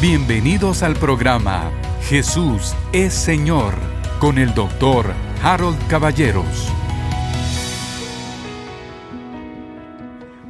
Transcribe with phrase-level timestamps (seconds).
[0.00, 1.70] Bienvenidos al programa
[2.04, 3.74] Jesús es Señor
[4.18, 6.72] con el doctor Harold Caballeros.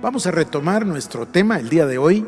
[0.00, 2.24] Vamos a retomar nuestro tema el día de hoy.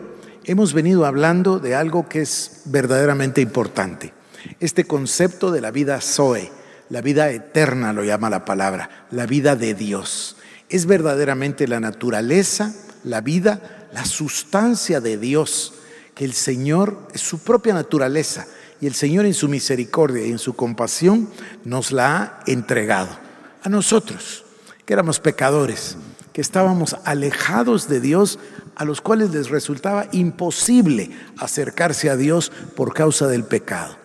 [0.47, 4.13] Hemos venido hablando de algo que es verdaderamente importante.
[4.59, 6.51] Este concepto de la vida Zoe,
[6.89, 10.39] la vida eterna lo llama la palabra, la vida de Dios.
[10.69, 15.75] Es verdaderamente la naturaleza, la vida, la sustancia de Dios
[16.15, 18.47] que el Señor es su propia naturaleza
[18.81, 21.29] y el Señor en su misericordia y en su compasión
[21.65, 23.17] nos la ha entregado
[23.63, 24.45] a nosotros,
[24.85, 25.97] que éramos pecadores,
[26.33, 28.39] que estábamos alejados de Dios,
[28.75, 33.97] a los cuales les resultaba imposible acercarse a Dios por causa del pecado.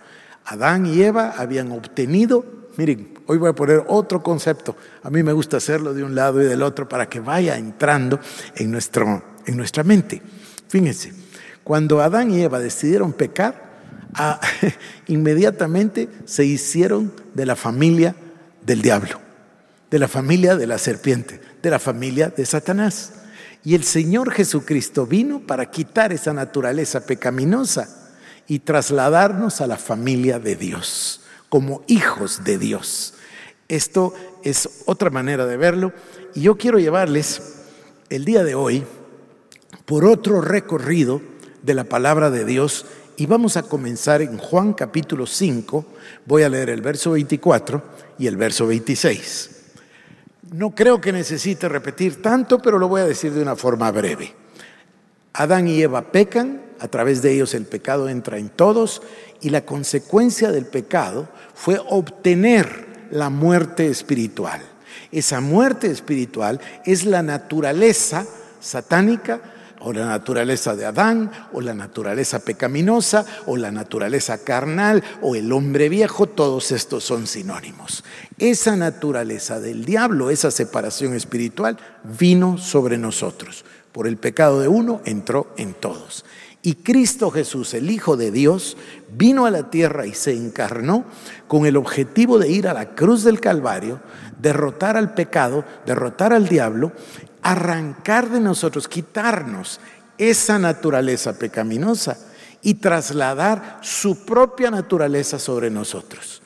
[0.46, 2.46] Adán y Eva habían obtenido,
[2.78, 6.42] miren, hoy voy a poner otro concepto, a mí me gusta hacerlo de un lado
[6.42, 8.20] y del otro para que vaya entrando
[8.56, 10.22] en, nuestro, en nuestra mente.
[10.68, 11.14] Fíjense,
[11.68, 13.68] cuando Adán y Eva decidieron pecar,
[15.08, 18.16] inmediatamente se hicieron de la familia
[18.66, 19.20] del diablo,
[19.92, 23.16] de la familia de la serpiente, de la familia de Satanás.
[23.66, 28.14] Y el Señor Jesucristo vino para quitar esa naturaleza pecaminosa
[28.48, 31.20] y trasladarnos a la familia de Dios,
[31.50, 33.16] como hijos de Dios.
[33.68, 35.92] Esto es otra manera de verlo
[36.34, 37.42] y yo quiero llevarles
[38.10, 38.86] el día de hoy
[39.86, 42.86] por otro recorrido de la palabra de Dios
[43.18, 45.86] y vamos a comenzar en Juan capítulo 5,
[46.26, 47.82] voy a leer el verso 24
[48.20, 49.50] y el verso 26.
[50.52, 54.34] No creo que necesite repetir tanto, pero lo voy a decir de una forma breve.
[55.34, 59.02] Adán y Eva pecan, a través de ellos el pecado entra en todos
[59.42, 64.62] y la consecuencia del pecado fue obtener la muerte espiritual.
[65.12, 68.26] Esa muerte espiritual es la naturaleza
[68.60, 69.42] satánica
[69.88, 75.50] o la naturaleza de Adán, o la naturaleza pecaminosa, o la naturaleza carnal, o el
[75.54, 78.04] hombre viejo, todos estos son sinónimos.
[78.38, 83.64] Esa naturaleza del diablo, esa separación espiritual, vino sobre nosotros.
[83.94, 86.26] Por el pecado de uno entró en todos.
[86.62, 88.76] Y Cristo Jesús, el Hijo de Dios,
[89.16, 91.06] vino a la tierra y se encarnó
[91.48, 94.02] con el objetivo de ir a la cruz del Calvario,
[94.42, 96.92] derrotar al pecado, derrotar al diablo
[97.42, 99.80] arrancar de nosotros, quitarnos
[100.18, 102.18] esa naturaleza pecaminosa
[102.62, 106.42] y trasladar su propia naturaleza sobre nosotros.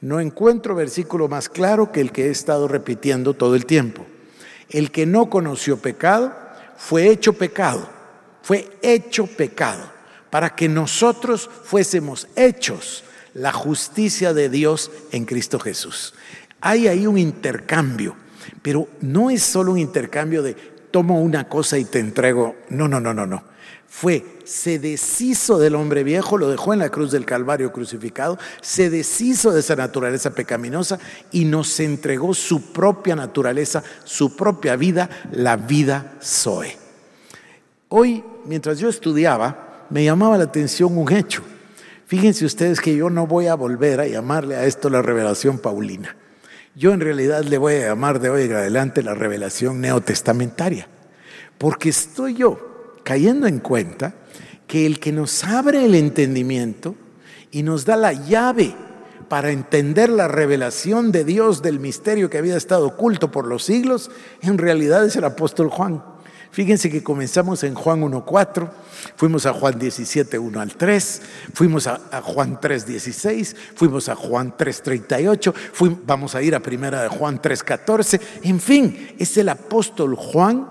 [0.00, 4.04] No encuentro versículo más claro que el que he estado repitiendo todo el tiempo.
[4.68, 6.34] El que no conoció pecado
[6.76, 7.88] fue hecho pecado,
[8.42, 9.84] fue hecho pecado,
[10.30, 13.04] para que nosotros fuésemos hechos
[13.34, 16.14] la justicia de Dios en Cristo Jesús.
[16.60, 18.16] Hay ahí un intercambio
[18.62, 20.54] pero no es solo un intercambio de
[20.90, 22.54] tomo una cosa y te entrego.
[22.68, 23.42] No, no, no, no, no.
[23.88, 28.88] Fue, se deshizo del hombre viejo, lo dejó en la cruz del Calvario crucificado, se
[28.88, 30.98] deshizo de esa naturaleza pecaminosa
[31.30, 36.78] y nos entregó su propia naturaleza, su propia vida, la vida Zoe.
[37.90, 41.42] Hoy, mientras yo estudiaba, me llamaba la atención un hecho.
[42.06, 46.16] Fíjense ustedes que yo no voy a volver a llamarle a esto la revelación paulina.
[46.74, 50.88] Yo en realidad le voy a llamar de hoy en adelante la revelación neotestamentaria,
[51.58, 54.14] porque estoy yo cayendo en cuenta
[54.66, 56.94] que el que nos abre el entendimiento
[57.50, 58.74] y nos da la llave
[59.28, 64.10] para entender la revelación de Dios del misterio que había estado oculto por los siglos,
[64.40, 66.02] en realidad es el apóstol Juan.
[66.52, 68.70] Fíjense que comenzamos en Juan 1.4,
[69.16, 71.22] fuimos a Juan 17.1 al 3,
[71.54, 75.54] fuimos a, Juan 3.16, fuimos a Juan 3.38,
[76.04, 78.20] vamos a ir a primera de Juan 3.14.
[78.42, 80.68] En fin, es el apóstol Juan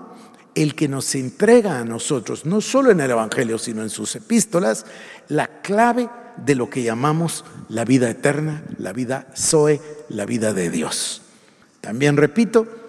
[0.54, 4.86] el que nos entrega a nosotros, no solo en el Evangelio, sino en sus epístolas,
[5.26, 10.70] la clave de lo que llamamos la vida eterna, la vida Zoe, la vida de
[10.70, 11.22] Dios.
[11.80, 12.81] También repito,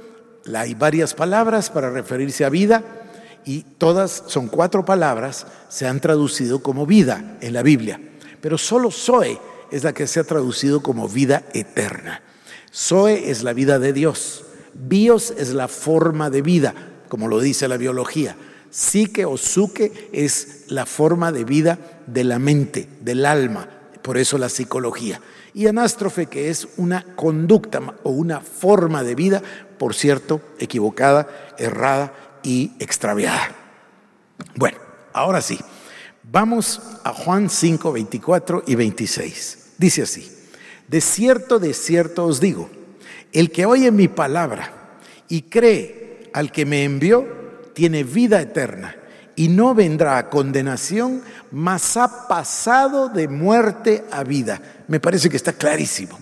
[0.53, 2.83] hay varias palabras para referirse a vida
[3.45, 7.99] y todas son cuatro palabras, se han traducido como vida en la Biblia,
[8.41, 9.39] pero solo Zoe
[9.71, 12.21] es la que se ha traducido como vida eterna.
[12.73, 16.73] Zoe es la vida de Dios, bios es la forma de vida,
[17.09, 18.35] como lo dice la biología.
[18.69, 21.77] Psique o suque es la forma de vida
[22.07, 23.69] de la mente, del alma,
[24.01, 25.21] por eso la psicología.
[25.53, 29.41] Y anástrofe, que es una conducta o una forma de vida,
[29.77, 31.27] por cierto, equivocada,
[31.57, 33.55] errada y extraviada.
[34.55, 34.77] Bueno,
[35.13, 35.59] ahora sí,
[36.23, 39.73] vamos a Juan 5, 24 y 26.
[39.77, 40.31] Dice así,
[40.87, 42.69] de cierto, de cierto os digo,
[43.31, 44.71] el que oye mi palabra
[45.27, 47.27] y cree al que me envió,
[47.73, 48.95] tiene vida eterna
[49.35, 51.21] y no vendrá a condenación,
[51.51, 54.61] mas ha pasado de muerte a vida.
[54.87, 56.19] Me parece que está clarísimo.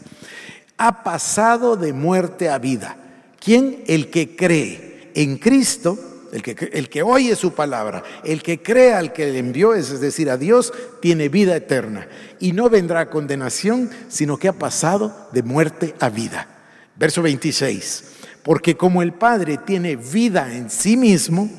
[0.77, 2.97] Ha pasado de muerte a vida.
[3.39, 3.83] ¿Quién?
[3.87, 5.97] El que cree en Cristo,
[6.31, 9.99] el que, el que oye su palabra, el que cree al que le envió, es
[9.99, 12.07] decir, a Dios, tiene vida eterna.
[12.39, 16.47] Y no vendrá a condenación, sino que ha pasado de muerte a vida.
[16.95, 18.03] Verso 26.
[18.43, 21.49] Porque como el Padre tiene vida en sí mismo,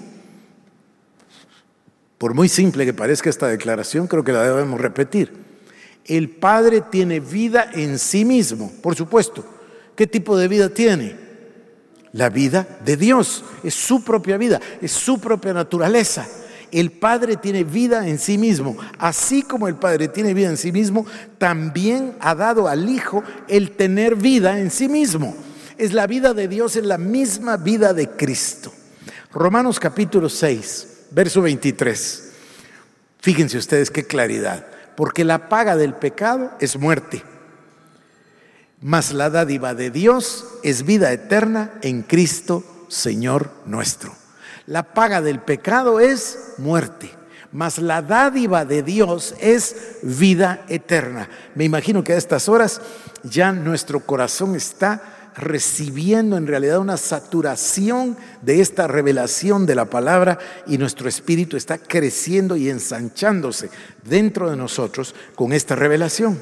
[2.22, 5.32] por muy simple que parezca esta declaración, creo que la debemos repetir.
[6.04, 9.44] El Padre tiene vida en sí mismo, por supuesto.
[9.96, 11.16] ¿Qué tipo de vida tiene?
[12.12, 13.42] La vida de Dios.
[13.64, 16.28] Es su propia vida, es su propia naturaleza.
[16.70, 18.76] El Padre tiene vida en sí mismo.
[18.98, 21.04] Así como el Padre tiene vida en sí mismo,
[21.38, 25.34] también ha dado al Hijo el tener vida en sí mismo.
[25.76, 28.72] Es la vida de Dios, es la misma vida de Cristo.
[29.32, 32.32] Romanos capítulo 6 verso 23.
[33.20, 34.66] Fíjense ustedes qué claridad.
[34.96, 37.22] Porque la paga del pecado es muerte,
[38.80, 44.14] mas la dádiva de Dios es vida eterna en Cristo Señor nuestro.
[44.66, 47.10] La paga del pecado es muerte,
[47.52, 51.28] mas la dádiva de Dios es vida eterna.
[51.54, 52.80] Me imagino que a estas horas
[53.22, 55.02] ya nuestro corazón está
[55.37, 61.79] recibiendo en realidad una saturación de esta revelación de la palabra y nuestro espíritu está
[61.79, 63.70] creciendo y ensanchándose
[64.05, 66.38] dentro de nosotros con esta revelación.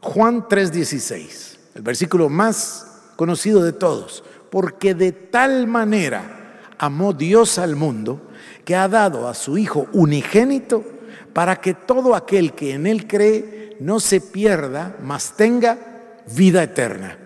[0.00, 2.86] Juan 3:16, el versículo más
[3.16, 8.30] conocido de todos, porque de tal manera amó Dios al mundo
[8.64, 10.84] que ha dado a su Hijo unigénito
[11.32, 15.78] para que todo aquel que en Él cree no se pierda, mas tenga
[16.26, 17.25] vida eterna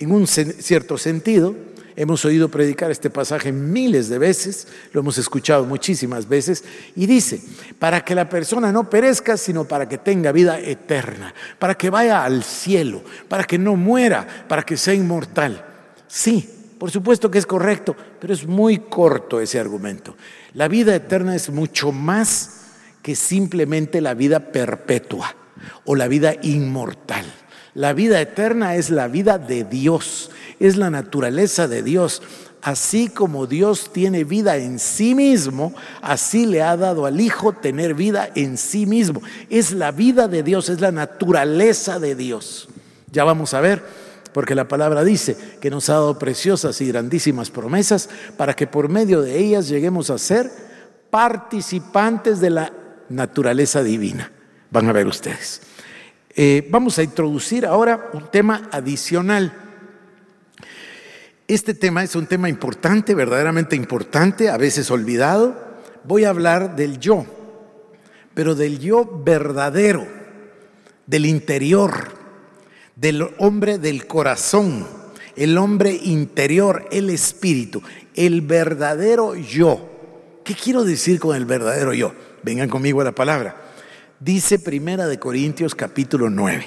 [0.00, 1.54] en un cierto sentido,
[1.94, 6.64] hemos oído predicar este pasaje miles de veces, lo hemos escuchado muchísimas veces,
[6.96, 7.42] y dice,
[7.78, 12.24] para que la persona no perezca, sino para que tenga vida eterna, para que vaya
[12.24, 15.64] al cielo, para que no muera, para que sea inmortal.
[16.08, 16.48] Sí,
[16.78, 20.16] por supuesto que es correcto, pero es muy corto ese argumento.
[20.54, 22.60] La vida eterna es mucho más
[23.02, 25.36] que simplemente la vida perpetua
[25.84, 27.26] o la vida inmortal.
[27.74, 32.22] La vida eterna es la vida de Dios, es la naturaleza de Dios.
[32.62, 35.72] Así como Dios tiene vida en sí mismo,
[36.02, 39.22] así le ha dado al Hijo tener vida en sí mismo.
[39.48, 42.68] Es la vida de Dios, es la naturaleza de Dios.
[43.12, 43.82] Ya vamos a ver,
[44.34, 48.88] porque la palabra dice que nos ha dado preciosas y grandísimas promesas para que por
[48.88, 50.50] medio de ellas lleguemos a ser
[51.10, 52.72] participantes de la
[53.08, 54.30] naturaleza divina.
[54.70, 55.62] Van a ver ustedes.
[56.36, 59.52] Eh, vamos a introducir ahora un tema adicional.
[61.48, 65.56] Este tema es un tema importante, verdaderamente importante, a veces olvidado.
[66.04, 67.26] Voy a hablar del yo,
[68.32, 70.06] pero del yo verdadero,
[71.06, 72.12] del interior,
[72.94, 74.86] del hombre del corazón,
[75.34, 77.82] el hombre interior, el espíritu,
[78.14, 79.88] el verdadero yo.
[80.44, 82.12] ¿Qué quiero decir con el verdadero yo?
[82.44, 83.69] Vengan conmigo a la palabra
[84.20, 86.66] dice Primera de Corintios capítulo 9.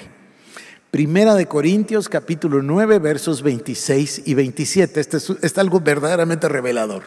[0.90, 5.00] Primera de Corintios capítulo 9 versos 26 y 27.
[5.00, 7.04] Este es, algo verdaderamente revelador.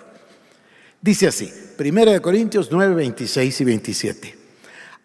[1.01, 4.35] Dice así, Primera de Corintios 9, 26 y 27.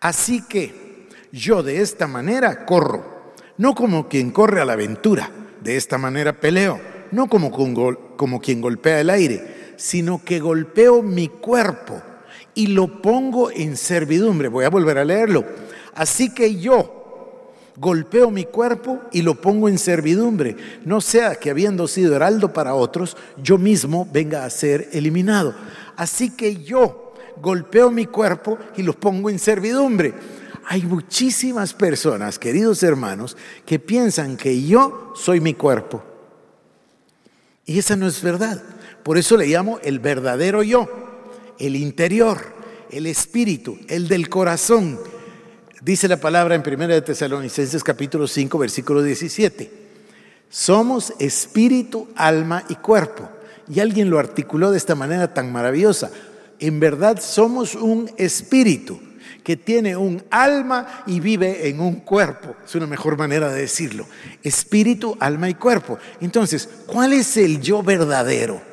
[0.01, 5.77] Así que yo de esta manera corro, no como quien corre a la aventura, de
[5.77, 6.81] esta manera peleo,
[7.13, 7.51] no como,
[8.17, 12.03] como quien golpea el aire, sino que golpeo mi cuerpo
[12.55, 14.49] y lo pongo en servidumbre.
[14.49, 15.45] Voy a volver a leerlo.
[15.95, 17.03] Así que yo
[17.77, 22.75] golpeo mi cuerpo y lo pongo en servidumbre, no sea que habiendo sido heraldo para
[22.75, 25.55] otros, yo mismo venga a ser eliminado.
[25.97, 30.15] Así que yo golpeo mi cuerpo y lo pongo en servidumbre.
[30.67, 36.03] Hay muchísimas personas, queridos hermanos, que piensan que yo soy mi cuerpo.
[37.65, 38.63] Y esa no es verdad.
[39.03, 41.12] Por eso le llamo el verdadero yo
[41.63, 42.39] el interior,
[42.91, 44.99] el espíritu, el del corazón.
[45.81, 49.71] Dice la palabra en 1 de Tesalonicenses capítulo 5 versículo 17.
[50.51, 53.29] Somos espíritu, alma y cuerpo.
[53.69, 56.11] Y alguien lo articuló de esta manera tan maravillosa.
[56.59, 59.01] En verdad somos un espíritu
[59.45, 62.57] que tiene un alma y vive en un cuerpo.
[62.65, 64.07] Es una mejor manera de decirlo.
[64.43, 65.97] Espíritu, alma y cuerpo.
[66.21, 68.72] Entonces, ¿cuál es el yo verdadero?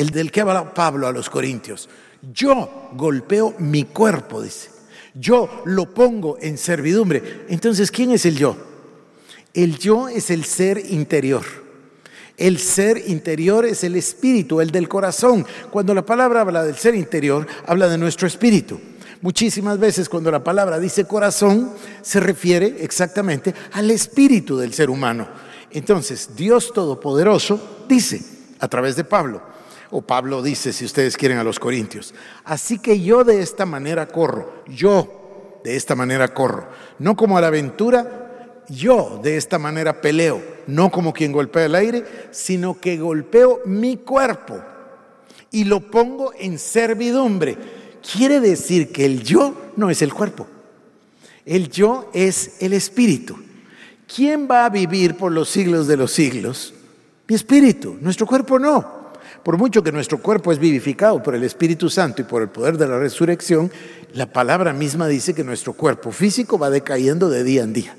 [0.00, 1.88] El del que habla Pablo a los Corintios.
[2.32, 4.70] Yo golpeo mi cuerpo, dice.
[5.14, 7.44] Yo lo pongo en servidumbre.
[7.48, 8.56] Entonces, ¿quién es el yo?
[9.52, 11.44] El yo es el ser interior.
[12.36, 15.44] El ser interior es el espíritu, el del corazón.
[15.70, 18.80] Cuando la palabra habla del ser interior, habla de nuestro espíritu.
[19.20, 25.28] Muchísimas veces cuando la palabra dice corazón, se refiere exactamente al espíritu del ser humano.
[25.70, 28.22] Entonces, Dios Todopoderoso dice,
[28.58, 29.42] a través de Pablo,
[29.90, 34.06] o Pablo dice, si ustedes quieren, a los Corintios, así que yo de esta manera
[34.06, 36.68] corro, yo de esta manera corro,
[36.98, 41.74] no como a la aventura, yo de esta manera peleo, no como quien golpea el
[41.74, 44.60] aire, sino que golpeo mi cuerpo
[45.50, 47.56] y lo pongo en servidumbre.
[48.00, 50.46] Quiere decir que el yo no es el cuerpo,
[51.44, 53.36] el yo es el espíritu.
[54.12, 56.74] ¿Quién va a vivir por los siglos de los siglos?
[57.28, 58.99] Mi espíritu, nuestro cuerpo no.
[59.42, 62.76] Por mucho que nuestro cuerpo es vivificado por el Espíritu Santo y por el poder
[62.76, 63.70] de la resurrección,
[64.12, 67.96] la palabra misma dice que nuestro cuerpo físico va decayendo de día en día.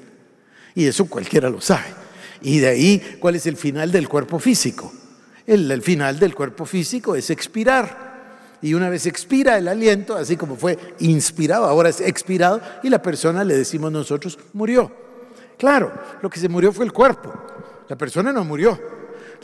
[0.75, 1.85] Y eso cualquiera lo sabe.
[2.41, 4.91] Y de ahí, ¿cuál es el final del cuerpo físico?
[5.47, 8.11] El, final del cuerpo físico es expirar.
[8.61, 13.01] Y una vez expira el aliento, así como fue inspirado, ahora es expirado, y la
[13.01, 14.91] persona, le decimos nosotros, murió.
[15.57, 17.33] Claro, lo que se murió fue el cuerpo.
[17.89, 18.79] La persona no murió.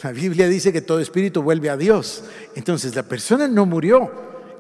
[0.03, 2.23] La Biblia dice que todo espíritu vuelve a Dios.
[2.55, 4.11] Entonces la persona no murió.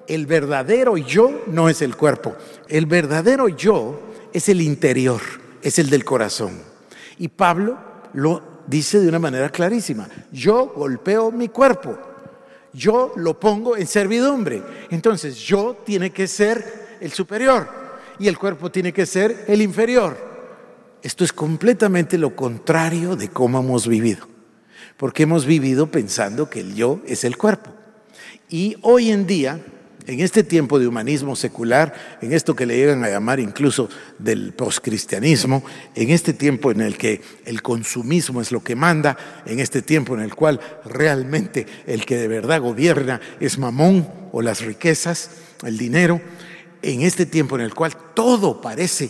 [0.07, 2.35] El verdadero yo no es el cuerpo.
[2.67, 3.99] El verdadero yo
[4.33, 5.21] es el interior
[5.61, 6.61] es el del corazón.
[7.17, 7.77] Y Pablo
[8.13, 10.07] lo dice de una manera clarísima.
[10.31, 11.97] Yo golpeo mi cuerpo,
[12.73, 14.63] yo lo pongo en servidumbre.
[14.89, 17.67] Entonces yo tiene que ser el superior
[18.19, 20.17] y el cuerpo tiene que ser el inferior.
[21.01, 24.27] Esto es completamente lo contrario de cómo hemos vivido,
[24.97, 27.71] porque hemos vivido pensando que el yo es el cuerpo.
[28.49, 29.59] Y hoy en día
[30.07, 34.53] en este tiempo de humanismo secular, en esto que le llegan a llamar incluso del
[34.53, 35.63] poscristianismo,
[35.95, 40.15] en este tiempo en el que el consumismo es lo que manda, en este tiempo
[40.15, 45.31] en el cual realmente el que de verdad gobierna es mamón o las riquezas,
[45.65, 46.21] el dinero,
[46.81, 49.09] en este tiempo en el cual todo parece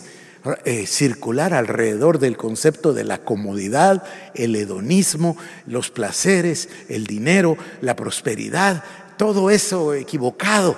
[0.64, 4.04] eh, circular alrededor del concepto de la comodidad,
[4.34, 8.84] el hedonismo, los placeres, el dinero, la prosperidad,
[9.16, 10.76] todo eso equivocado,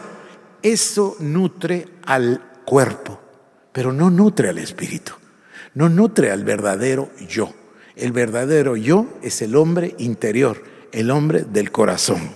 [0.62, 3.20] eso nutre al cuerpo,
[3.72, 5.12] pero no nutre al espíritu,
[5.74, 7.52] no nutre al verdadero yo.
[7.96, 10.62] El verdadero yo es el hombre interior,
[10.92, 12.30] el hombre del corazón.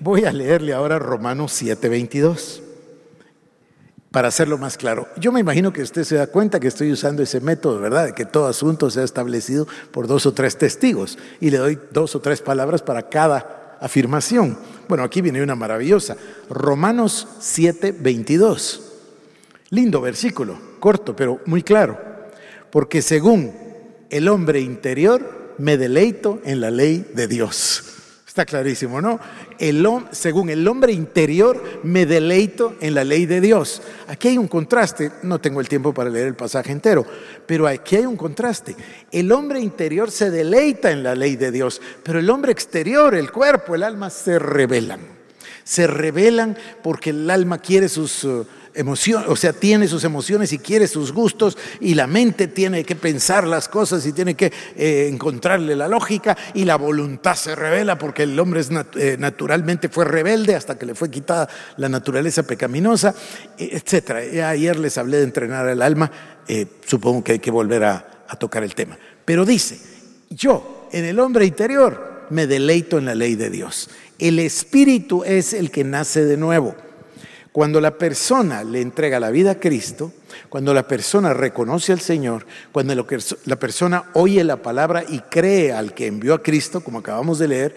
[0.00, 2.62] Voy a leerle ahora Romanos 7:22
[4.18, 5.06] para hacerlo más claro.
[5.16, 8.06] Yo me imagino que usted se da cuenta que estoy usando ese método, ¿verdad?
[8.06, 12.16] De que todo asunto sea establecido por dos o tres testigos y le doy dos
[12.16, 14.58] o tres palabras para cada afirmación.
[14.88, 16.16] Bueno, aquí viene una maravillosa.
[16.50, 18.82] Romanos 7, 22.
[19.70, 21.96] Lindo versículo, corto, pero muy claro.
[22.72, 23.54] Porque según
[24.10, 27.97] el hombre interior, me deleito en la ley de Dios.
[28.38, 29.18] Está clarísimo, ¿no?
[29.58, 33.82] El, según el hombre interior, me deleito en la ley de Dios.
[34.06, 37.04] Aquí hay un contraste, no tengo el tiempo para leer el pasaje entero,
[37.46, 38.76] pero aquí hay un contraste.
[39.10, 43.32] El hombre interior se deleita en la ley de Dios, pero el hombre exterior, el
[43.32, 45.00] cuerpo, el alma, se rebelan.
[45.64, 48.24] Se rebelan porque el alma quiere sus...
[48.78, 52.94] Emoción, o sea, tiene sus emociones y quiere sus gustos y la mente tiene que
[52.94, 57.98] pensar las cosas y tiene que eh, encontrarle la lógica y la voluntad se revela
[57.98, 58.60] porque el hombre
[58.94, 63.12] eh, naturalmente fue rebelde hasta que le fue quitada la naturaleza pecaminosa,
[63.58, 64.44] etc.
[64.44, 66.12] Ayer les hablé de entrenar el alma,
[66.46, 68.04] eh, supongo que hay que volver a
[68.38, 68.96] tocar el tema.
[69.24, 69.80] Pero dice,
[70.30, 73.90] yo en el hombre interior me deleito en la ley de Dios.
[74.20, 76.76] El espíritu es el que nace de nuevo.
[77.58, 80.12] Cuando la persona le entrega la vida a Cristo,
[80.48, 85.92] cuando la persona reconoce al Señor, cuando la persona oye la palabra y cree al
[85.92, 87.74] que envió a Cristo, como acabamos de leer,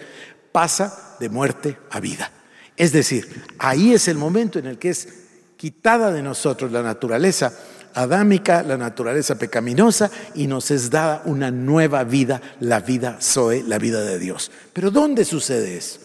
[0.52, 2.30] pasa de muerte a vida.
[2.76, 5.08] Es decir, ahí es el momento en el que es
[5.56, 7.52] quitada de nosotros la naturaleza
[7.92, 13.78] adámica, la naturaleza pecaminosa, y nos es dada una nueva vida, la vida Zoe, la
[13.78, 14.52] vida de Dios.
[14.72, 15.98] Pero ¿dónde sucede eso?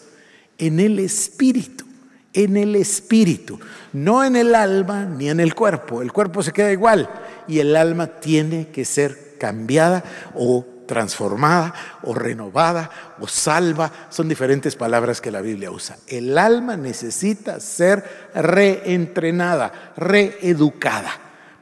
[0.58, 1.87] En el Espíritu
[2.32, 3.58] en el espíritu,
[3.92, 6.02] no en el alma ni en el cuerpo.
[6.02, 7.08] El cuerpo se queda igual
[7.46, 10.04] y el alma tiene que ser cambiada
[10.34, 13.92] o transformada o renovada o salva.
[14.10, 15.96] Son diferentes palabras que la Biblia usa.
[16.06, 21.12] El alma necesita ser reentrenada, reeducada.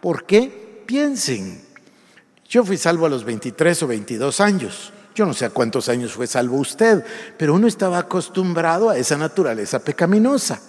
[0.00, 0.82] ¿Por qué?
[0.86, 1.60] Piensen.
[2.48, 4.92] Yo fui salvo a los 23 o 22 años.
[5.16, 7.02] Yo no sé a cuántos años fue salvo usted,
[7.38, 10.60] pero uno estaba acostumbrado a esa naturaleza pecaminosa.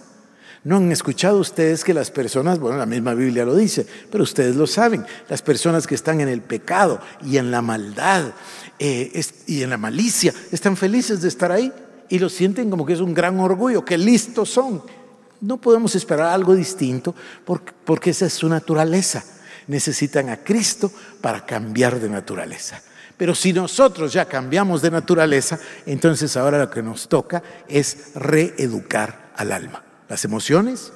[0.64, 4.56] ¿No han escuchado ustedes que las personas, bueno, la misma Biblia lo dice, pero ustedes
[4.56, 8.32] lo saben, las personas que están en el pecado y en la maldad
[8.80, 11.70] eh, y en la malicia, están felices de estar ahí
[12.08, 14.82] y lo sienten como que es un gran orgullo, que listos son.
[15.42, 17.14] No podemos esperar algo distinto
[17.44, 19.26] porque, porque esa es su naturaleza.
[19.68, 20.90] Necesitan a Cristo
[21.20, 22.82] para cambiar de naturaleza.
[23.18, 29.32] Pero si nosotros ya cambiamos de naturaleza, entonces ahora lo que nos toca es reeducar
[29.36, 29.84] al alma.
[30.08, 30.94] Las emociones,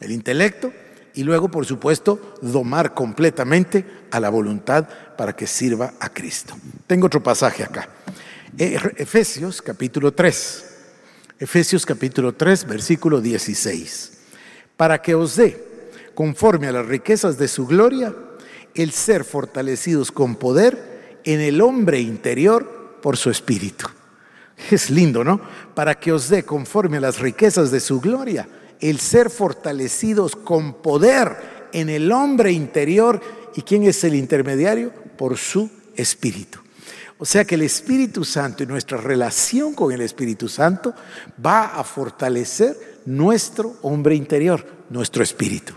[0.00, 0.72] el intelecto
[1.14, 6.56] y luego, por supuesto, domar completamente a la voluntad para que sirva a Cristo.
[6.86, 7.88] Tengo otro pasaje acá.
[8.56, 10.64] Eh, Efesios capítulo 3.
[11.38, 14.12] Efesios capítulo 3, versículo 16.
[14.76, 15.62] Para que os dé,
[16.14, 18.14] conforme a las riquezas de su gloria,
[18.74, 20.87] el ser fortalecidos con poder
[21.32, 23.86] en el hombre interior por su espíritu.
[24.70, 25.38] Es lindo, ¿no?
[25.74, 28.48] Para que os dé conforme a las riquezas de su gloria,
[28.80, 33.20] el ser fortalecidos con poder en el hombre interior.
[33.54, 34.90] ¿Y quién es el intermediario?
[35.18, 36.60] Por su espíritu.
[37.18, 40.94] O sea que el Espíritu Santo y nuestra relación con el Espíritu Santo
[41.44, 45.74] va a fortalecer nuestro hombre interior, nuestro espíritu.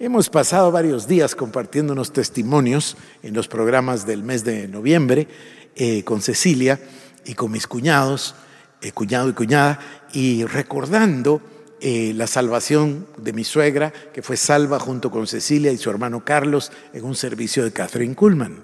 [0.00, 5.28] Hemos pasado varios días compartiendo unos testimonios en los programas del mes de noviembre
[5.76, 6.80] eh, con Cecilia
[7.24, 8.34] y con mis cuñados,
[8.82, 9.78] eh, cuñado y cuñada,
[10.12, 11.40] y recordando
[11.80, 16.24] eh, la salvación de mi suegra, que fue salva junto con Cecilia y su hermano
[16.24, 18.62] Carlos en un servicio de Catherine Kuhlman.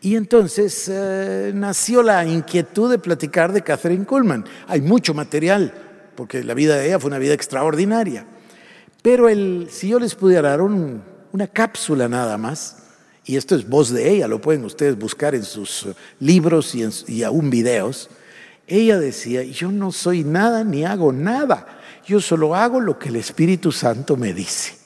[0.00, 0.90] Y entonces
[1.54, 4.46] nació la inquietud de platicar de Catherine Kuhlman.
[4.66, 5.74] Hay mucho material,
[6.14, 8.26] porque la vida de ella fue una vida extraordinaria.
[9.04, 12.78] Pero el, si yo les pudiera dar una cápsula nada más,
[13.26, 15.88] y esto es voz de ella, lo pueden ustedes buscar en sus
[16.20, 18.08] libros y, y aún videos,
[18.66, 21.66] ella decía, yo no soy nada ni hago nada,
[22.06, 24.78] yo solo hago lo que el Espíritu Santo me dice.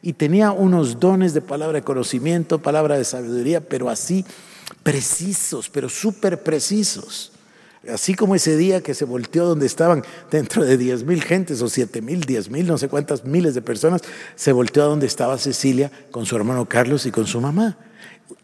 [0.00, 4.24] Y tenía unos dones de palabra de conocimiento, palabra de sabiduría, pero así
[4.84, 7.32] precisos, pero súper precisos.
[7.92, 11.68] Así como ese día que se volteó donde estaban dentro de 10 mil gentes o
[11.68, 14.02] 7 mil, 10 mil, no sé cuántas miles de personas,
[14.34, 17.76] se volteó a donde estaba Cecilia con su hermano Carlos y con su mamá.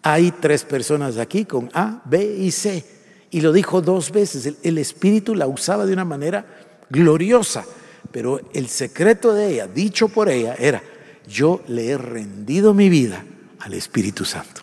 [0.02, 2.84] Hay tres personas aquí con A, B y C.
[3.30, 4.46] Y lo dijo dos veces.
[4.46, 6.44] El, el Espíritu la usaba de una manera
[6.90, 7.64] gloriosa.
[8.10, 10.82] Pero el secreto de ella, dicho por ella, era,
[11.26, 13.24] yo le he rendido mi vida
[13.60, 14.62] al Espíritu Santo.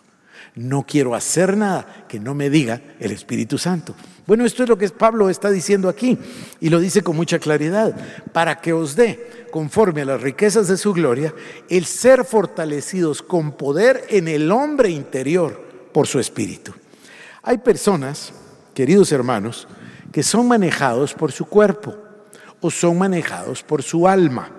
[0.56, 3.96] No quiero hacer nada que no me diga el Espíritu Santo.
[4.30, 6.16] Bueno, esto es lo que Pablo está diciendo aquí
[6.60, 7.96] y lo dice con mucha claridad,
[8.32, 11.34] para que os dé, conforme a las riquezas de su gloria,
[11.68, 15.60] el ser fortalecidos con poder en el hombre interior
[15.92, 16.74] por su espíritu.
[17.42, 18.32] Hay personas,
[18.76, 19.68] queridos hermanos,
[20.12, 21.96] que son manejados por su cuerpo
[22.62, 24.52] o son manejados por su alma.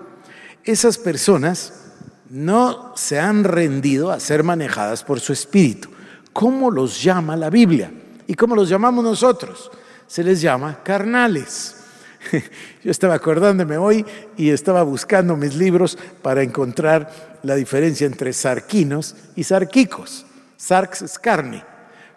[0.65, 1.93] Esas personas
[2.29, 5.87] no se han rendido a ser manejadas por su espíritu.
[6.33, 7.89] ¿Cómo los llama la Biblia?
[8.31, 9.69] ¿Y cómo los llamamos nosotros?
[10.07, 11.75] Se les llama carnales.
[12.81, 14.05] Yo estaba acordándome hoy
[14.37, 20.25] y estaba buscando mis libros para encontrar la diferencia entre sarquinos y sarquicos.
[20.55, 21.65] Sarx es carne.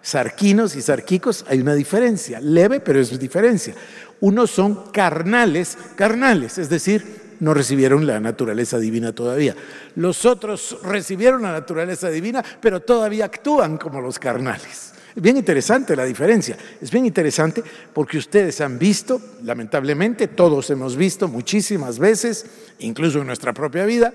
[0.02, 3.74] Sarquinos y sarquicos hay una diferencia, leve, pero es diferencia.
[4.20, 9.56] Unos son carnales, carnales, es decir, no recibieron la naturaleza divina todavía.
[9.96, 14.93] Los otros recibieron la naturaleza divina, pero todavía actúan como los carnales.
[15.16, 16.56] Es bien interesante la diferencia.
[16.80, 22.46] Es bien interesante porque ustedes han visto, lamentablemente, todos hemos visto muchísimas veces,
[22.80, 24.12] incluso en nuestra propia vida,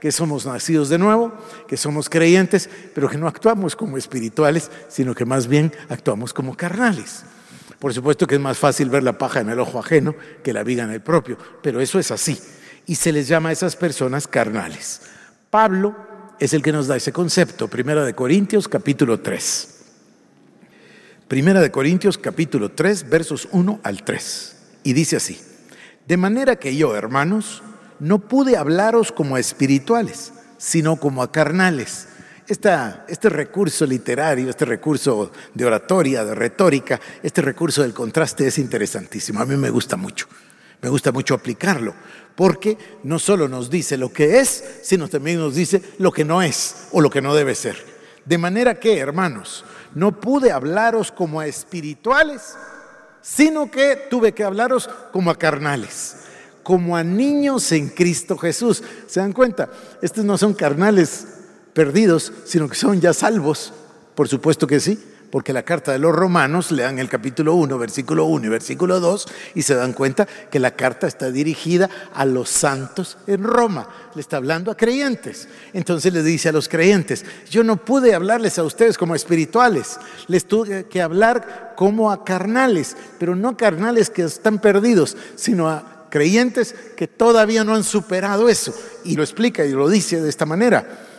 [0.00, 1.32] que somos nacidos de nuevo,
[1.66, 6.54] que somos creyentes, pero que no actuamos como espirituales, sino que más bien actuamos como
[6.54, 7.24] carnales.
[7.78, 10.62] Por supuesto que es más fácil ver la paja en el ojo ajeno que la
[10.62, 12.38] viga en el propio, pero eso es así.
[12.84, 15.00] Y se les llama a esas personas carnales.
[15.48, 15.96] Pablo
[16.38, 19.73] es el que nos da ese concepto, Primera de Corintios capítulo 3.
[21.28, 24.56] Primera de Corintios capítulo 3, versos 1 al 3.
[24.82, 25.40] Y dice así,
[26.06, 27.62] de manera que yo, hermanos,
[27.98, 32.08] no pude hablaros como a espirituales, sino como a carnales.
[32.46, 39.40] este recurso literario, este recurso de oratoria, de retórica, este recurso del contraste es interesantísimo.
[39.40, 40.26] A mí me gusta mucho.
[40.82, 41.94] Me gusta mucho aplicarlo,
[42.34, 46.42] porque no solo nos dice lo que es, sino también nos dice lo que no
[46.42, 47.82] es o lo que no debe ser.
[48.26, 52.54] De manera que, hermanos, no pude hablaros como a espirituales,
[53.22, 56.16] sino que tuve que hablaros como a carnales,
[56.62, 58.82] como a niños en Cristo Jesús.
[59.06, 59.70] ¿Se dan cuenta?
[60.02, 61.26] Estos no son carnales
[61.72, 63.72] perdidos, sino que son ya salvos.
[64.14, 65.02] Por supuesto que sí,
[65.34, 69.26] porque la carta de los romanos lean el capítulo 1, versículo 1 y versículo 2
[69.56, 73.88] y se dan cuenta que la carta está dirigida a los santos en Roma.
[74.14, 75.48] Le está hablando a creyentes.
[75.72, 80.46] Entonces le dice a los creyentes, yo no pude hablarles a ustedes como espirituales, les
[80.46, 86.76] tuve que hablar como a carnales, pero no carnales que están perdidos, sino a creyentes
[86.96, 88.72] que todavía no han superado eso.
[89.02, 91.10] Y lo explica y lo dice de esta manera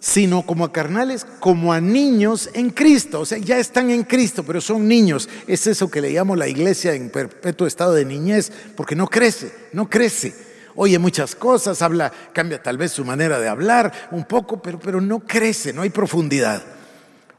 [0.00, 3.20] sino como a carnales, como a niños en Cristo.
[3.20, 5.28] O sea, ya están en Cristo, pero son niños.
[5.46, 9.52] Es eso que le llamo la iglesia en perpetuo estado de niñez, porque no crece,
[9.72, 10.34] no crece.
[10.76, 15.00] Oye muchas cosas, habla, cambia tal vez su manera de hablar un poco, pero, pero
[15.00, 16.62] no crece, no hay profundidad.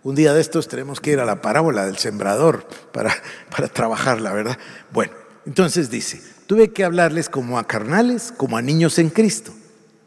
[0.04, 3.16] Un día de estos tenemos que ir a la parábola del sembrador para,
[3.50, 4.58] para trabajarla, ¿verdad?
[4.92, 5.14] Bueno,
[5.46, 9.54] entonces dice, tuve que hablarles como a carnales, como a niños en Cristo.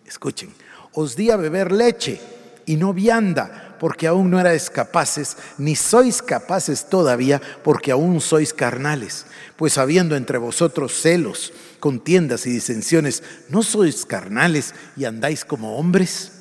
[0.07, 0.53] Escuchen,
[0.93, 2.21] os di a beber leche
[2.67, 8.55] y no vianda, porque aún no erais capaces, ni sois capaces todavía, porque aún sois
[8.55, 9.27] carnales.
[9.57, 16.33] Pues habiendo entre vosotros celos, contiendas y disensiones, ¿no sois carnales y andáis como hombres?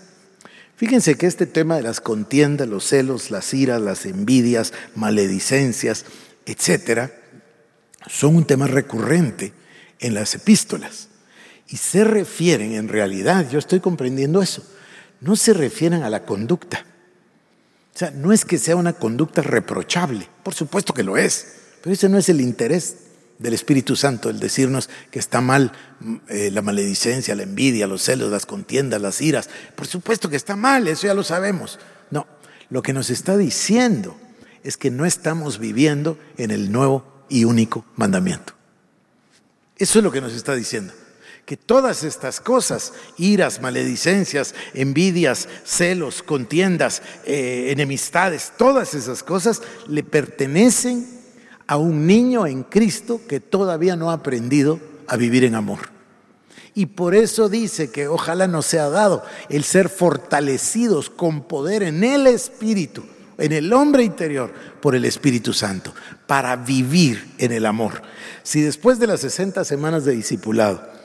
[0.76, 6.06] Fíjense que este tema de las contiendas, los celos, las iras, las envidias, maledicencias,
[6.46, 7.12] etcétera,
[8.08, 9.54] son un tema recurrente
[10.00, 11.08] en las epístolas
[11.68, 14.64] y se refieren en realidad, yo estoy comprendiendo eso,
[15.22, 16.86] no se refieren a la conducta.
[17.94, 21.94] O sea, no es que sea una conducta reprochable, por supuesto que lo es, pero
[21.94, 22.98] ese no es el interés
[23.38, 25.72] del Espíritu Santo, el decirnos que está mal
[26.28, 29.50] eh, la maledicencia, la envidia, los celos, las contiendas, las iras.
[29.76, 31.80] Por supuesto que está mal, eso ya lo sabemos.
[32.12, 32.28] No,
[32.70, 34.16] lo que nos está diciendo
[34.64, 38.54] es que no estamos viviendo en el nuevo y único mandamiento.
[39.78, 40.94] Eso es lo que nos está diciendo
[41.52, 50.02] que todas estas cosas, iras, maledicencias, envidias, celos, contiendas, eh, enemistades, todas esas cosas le
[50.02, 51.06] pertenecen
[51.68, 55.90] a un niño en Cristo que todavía no ha aprendido a vivir en amor.
[56.74, 62.06] Y por eso dice que ojalá nos sea dado el ser fortalecidos con poder en
[62.06, 63.04] el Espíritu,
[63.38, 65.94] en el hombre interior, por el Espíritu Santo,
[66.28, 68.04] para vivir en el amor.
[68.42, 71.01] Si después de las 60 semanas de discipulado,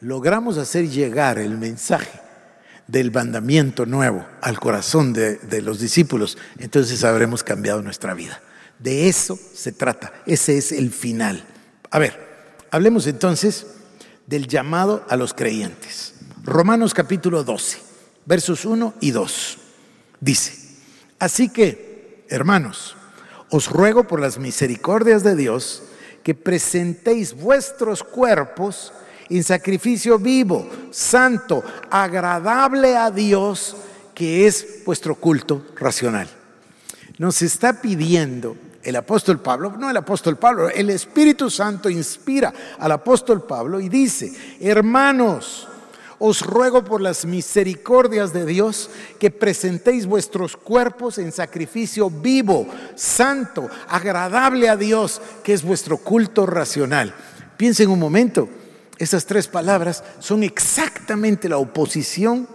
[0.00, 2.20] logramos hacer llegar el mensaje
[2.86, 8.40] del mandamiento nuevo al corazón de, los discípulos, entonces habremos cambiado nuestra vida.
[8.78, 11.44] De eso se trata, ese es el final.
[11.90, 12.18] A ver,
[12.70, 13.66] hablemos entonces
[14.26, 16.14] del llamado a los creyentes.
[16.44, 17.78] Romanos capítulo 12,
[18.24, 19.58] versos 1 y 2.
[20.20, 20.54] Dice,
[21.18, 22.96] así que, hermanos,
[23.50, 25.82] os ruego por las misericordias de Dios
[26.22, 28.92] que presentéis vuestros cuerpos
[29.30, 33.76] en sacrificio vivo, santo, agradable a Dios,
[34.14, 36.28] que es vuestro culto racional.
[37.18, 42.92] Nos está pidiendo el apóstol Pablo, no el apóstol Pablo, el Espíritu Santo inspira al
[42.92, 45.68] apóstol Pablo y dice, hermanos,
[46.18, 53.68] os ruego por las misericordias de Dios que presentéis vuestros cuerpos en sacrificio vivo, santo,
[53.88, 57.14] agradable a Dios, que es vuestro culto racional.
[57.56, 58.48] Piensen un momento,
[58.98, 62.48] esas tres palabras son exactamente la oposición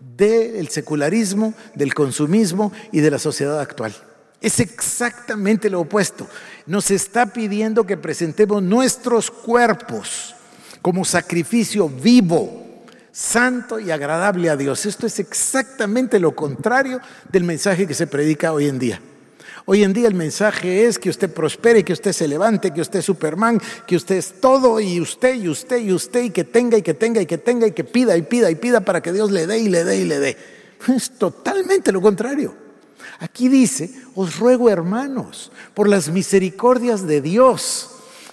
[0.00, 3.94] del secularismo, del consumismo y de la sociedad actual.
[4.40, 6.28] Es exactamente lo opuesto.
[6.66, 10.34] Nos está pidiendo que presentemos nuestros cuerpos
[10.80, 14.86] como sacrificio vivo, santo y agradable a Dios.
[14.86, 19.00] Esto es exactamente lo contrario del mensaje que se predica hoy en día.
[19.70, 23.00] Hoy en día el mensaje es que usted prospere, que usted se levante, que usted
[23.00, 26.78] es Superman, que usted es todo y usted y usted y usted y que tenga
[26.78, 29.12] y que tenga y que tenga y que pida y pida y pida para que
[29.12, 30.38] Dios le dé y le dé y le dé.
[30.96, 32.56] Es totalmente lo contrario.
[33.18, 37.90] Aquí dice, os ruego hermanos, por las misericordias de Dios,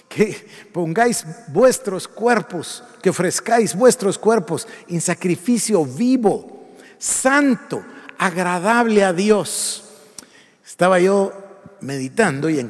[0.08, 7.84] que pongáis vuestros cuerpos, que ofrezcáis vuestros cuerpos en sacrificio vivo, santo,
[8.16, 9.82] agradable a Dios
[10.76, 11.32] estaba yo
[11.80, 12.68] meditando y,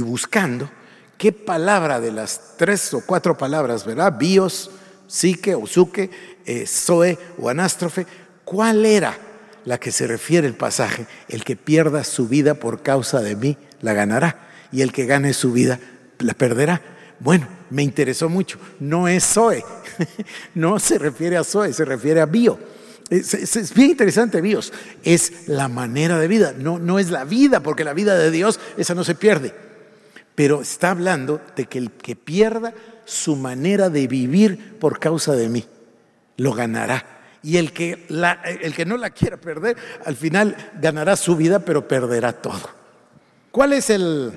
[0.00, 0.70] buscando
[1.16, 4.16] qué palabra de las tres o cuatro palabras, ¿verdad?
[4.16, 4.70] Bios,
[5.08, 6.08] psique o suque,
[6.46, 8.06] eh, zoe o anástrofe,
[8.44, 9.18] ¿cuál era
[9.64, 11.08] la que se refiere el pasaje?
[11.28, 14.38] El que pierda su vida por causa de mí la ganará
[14.70, 15.80] y el que gane su vida
[16.20, 16.80] la perderá.
[17.18, 18.60] Bueno, me interesó mucho.
[18.78, 19.64] No es Zoe,
[20.54, 22.56] no se refiere a Zoe, se refiere a bio.
[23.10, 24.72] Es, bien interesante, Dios.
[25.02, 28.60] Es la manera de vida, no, no es la vida, porque la vida de Dios,
[28.76, 29.54] esa no se pierde.
[30.34, 35.48] Pero está hablando de que el que pierda su manera de vivir por causa de
[35.48, 35.66] mí,
[36.36, 37.04] lo ganará.
[37.42, 38.06] Y el que,
[38.60, 42.68] el que no la quiera perder, al final ganará su vida, pero perderá todo.
[43.50, 44.32] ¿Cuál es el,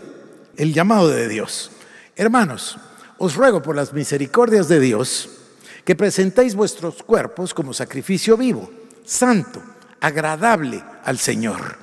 [0.55, 1.71] el llamado de Dios?
[2.15, 2.77] Hermanos,
[3.17, 5.40] os ruego por las misericordias de Dios
[5.83, 8.69] que presentéis vuestros cuerpos como sacrificio vivo,
[9.05, 9.61] santo,
[9.99, 11.77] agradable al Señor.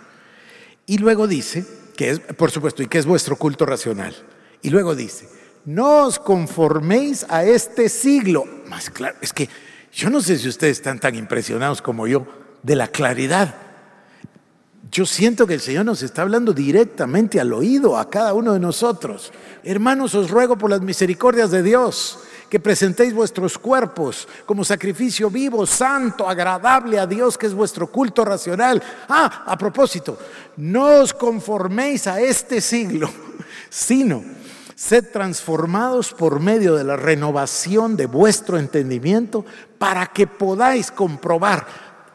[0.87, 1.65] Y luego dice,
[1.97, 4.15] que es, por supuesto, y que es vuestro culto racional.
[4.63, 5.29] Y luego dice,
[5.65, 8.45] no os conforméis a este siglo.
[8.69, 9.49] Más claro, es que
[9.93, 12.27] yo no sé si ustedes están tan impresionados como yo
[12.63, 13.55] de la claridad.
[14.91, 18.61] Yo siento que el Señor nos está hablando directamente al oído a cada uno de
[18.61, 19.33] nosotros.
[19.63, 25.67] Hermanos, os ruego por las misericordias de Dios que presentéis vuestros cuerpos como sacrificio vivo,
[25.67, 28.83] santo, agradable a Dios, que es vuestro culto racional.
[29.09, 30.19] Ah, a propósito,
[30.57, 33.11] no os conforméis a este siglo,
[33.71, 34.23] sino
[34.79, 39.45] Sed transformados por medio de la renovación de vuestro entendimiento
[39.77, 41.67] para que podáis comprobar.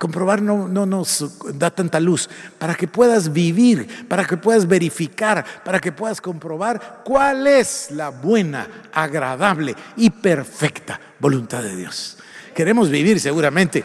[0.04, 1.24] Comprobar no, no nos
[1.56, 7.04] da tanta luz, para que puedas vivir, para que puedas verificar, para que puedas comprobar
[7.06, 12.18] cuál es la buena, agradable y perfecta voluntad de Dios.
[12.54, 13.82] Queremos vivir seguramente.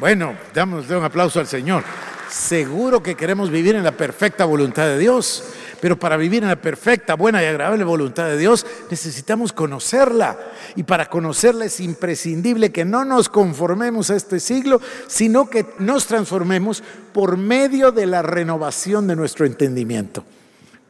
[0.00, 1.84] Bueno, damos un aplauso al Señor.
[2.30, 5.42] Seguro que queremos vivir en la perfecta voluntad de Dios.
[5.80, 10.38] Pero para vivir en la perfecta, buena y agradable voluntad de Dios necesitamos conocerla.
[10.76, 16.06] Y para conocerla es imprescindible que no nos conformemos a este siglo, sino que nos
[16.06, 20.24] transformemos por medio de la renovación de nuestro entendimiento.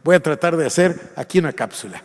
[0.05, 2.03] Voy a tratar de hacer aquí una cápsula.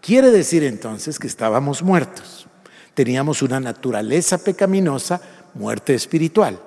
[0.00, 2.46] Quiere decir entonces que estábamos muertos.
[2.92, 5.20] Teníamos una naturaleza pecaminosa,
[5.54, 6.58] muerte espiritual.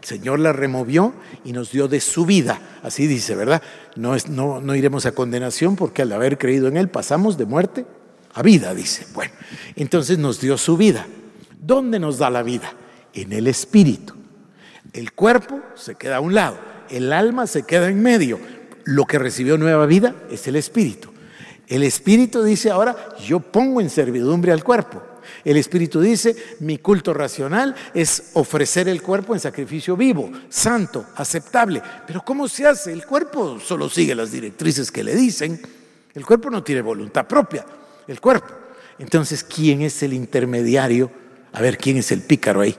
[0.00, 2.60] El Señor la removió y nos dio de su vida.
[2.82, 3.62] Así dice, ¿verdad?
[3.96, 7.46] No, es, no, no iremos a condenación porque al haber creído en Él pasamos de
[7.46, 7.86] muerte
[8.34, 9.06] a vida, dice.
[9.14, 9.32] Bueno,
[9.76, 11.06] entonces nos dio su vida.
[11.58, 12.72] ¿Dónde nos da la vida?
[13.12, 14.14] En el espíritu.
[14.92, 18.38] El cuerpo se queda a un lado, el alma se queda en medio.
[18.84, 21.10] Lo que recibió nueva vida es el espíritu.
[21.66, 25.02] El espíritu dice ahora, yo pongo en servidumbre al cuerpo.
[25.44, 31.82] El Espíritu dice, mi culto racional es ofrecer el cuerpo en sacrificio vivo, santo, aceptable.
[32.06, 32.92] Pero ¿cómo se hace?
[32.92, 35.60] El cuerpo solo sigue las directrices que le dicen.
[36.14, 37.66] El cuerpo no tiene voluntad propia,
[38.08, 38.54] el cuerpo.
[38.98, 41.10] Entonces, ¿quién es el intermediario?
[41.52, 42.76] A ver, ¿quién es el pícaro ahí?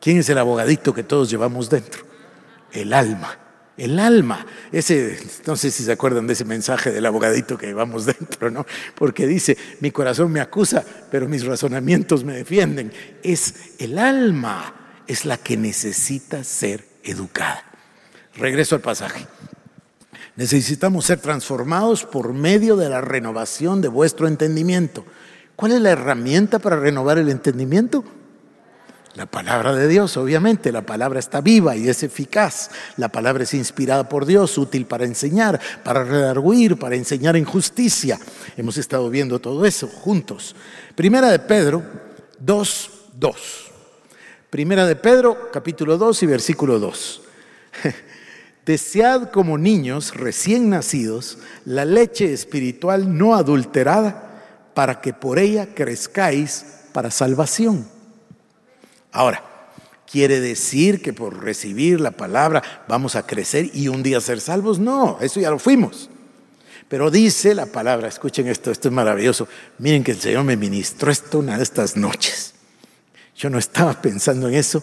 [0.00, 2.02] ¿Quién es el abogadito que todos llevamos dentro?
[2.72, 3.47] El alma
[3.78, 4.44] el alma.
[4.72, 8.66] Ese, no sé si se acuerdan de ese mensaje del abogadito que llevamos dentro, ¿no?
[8.94, 12.92] Porque dice, mi corazón me acusa, pero mis razonamientos me defienden.
[13.22, 17.64] Es el alma, es la que necesita ser educada.
[18.34, 19.26] Regreso al pasaje.
[20.36, 25.04] Necesitamos ser transformados por medio de la renovación de vuestro entendimiento.
[25.56, 28.04] ¿Cuál es la herramienta para renovar el entendimiento?
[29.14, 32.70] La palabra de Dios, obviamente, la palabra está viva y es eficaz.
[32.96, 38.18] La palabra es inspirada por Dios, útil para enseñar, para redarguir, para enseñar en justicia.
[38.56, 40.54] Hemos estado viendo todo eso juntos.
[40.94, 41.82] Primera de Pedro
[42.38, 43.36] 2, 2.
[44.50, 47.22] Primera de Pedro, capítulo 2 y versículo 2.
[48.66, 54.42] Desead como niños recién nacidos la leche espiritual no adulterada
[54.74, 57.97] para que por ella crezcáis para salvación
[59.12, 59.42] Ahora,
[60.10, 64.78] ¿quiere decir que por recibir la palabra vamos a crecer y un día ser salvos?
[64.78, 66.10] No, eso ya lo fuimos.
[66.88, 69.46] Pero dice la palabra, escuchen esto, esto es maravilloso.
[69.78, 72.54] Miren que el Señor me ministró esto una de estas noches.
[73.36, 74.82] Yo no estaba pensando en eso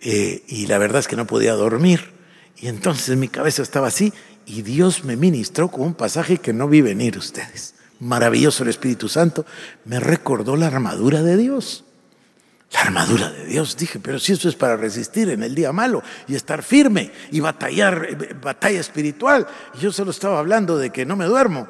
[0.00, 2.12] eh, y la verdad es que no podía dormir.
[2.56, 4.12] Y entonces mi cabeza estaba así
[4.46, 7.74] y Dios me ministró con un pasaje que no vi venir ustedes.
[7.98, 9.44] Maravilloso el Espíritu Santo
[9.84, 11.84] me recordó la armadura de Dios.
[12.72, 16.02] La armadura de Dios, dije, pero si eso es para resistir en el día malo
[16.26, 19.46] y estar firme y batallar, eh, batalla espiritual.
[19.74, 21.68] Y yo solo estaba hablando de que no me duermo.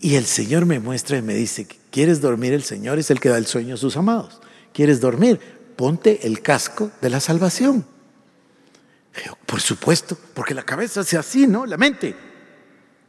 [0.00, 2.52] Y el Señor me muestra y me dice, ¿quieres dormir?
[2.52, 4.40] El Señor es el que da el sueño a sus amados.
[4.74, 5.40] ¿Quieres dormir?
[5.76, 7.86] Ponte el casco de la salvación.
[9.46, 11.64] Por supuesto, porque la cabeza hace así, ¿no?
[11.64, 12.14] La mente.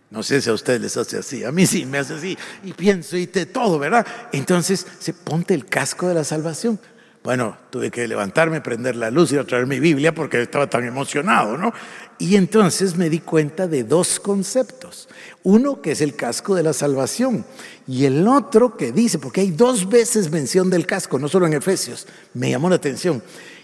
[0.10, 2.72] No sé si a ustedes les hace así, a mí sí me hace así, y
[2.72, 4.08] pienso y de todo, ¿verdad?
[4.32, 6.80] Entonces, se ponte el casco de la salvación.
[7.24, 11.58] Bueno, tuve que levantarme, prender la luz y traer mi Biblia porque estaba tan emocionado,
[11.58, 11.74] ¿no?
[12.20, 15.10] Y entonces me di cuenta de dos conceptos.
[15.44, 17.44] Uno que es el casco de la salvación
[17.86, 21.54] y el otro que dice, porque hay dos veces mención del casco, no solo en
[21.56, 23.22] Efesios, me llamó la atención.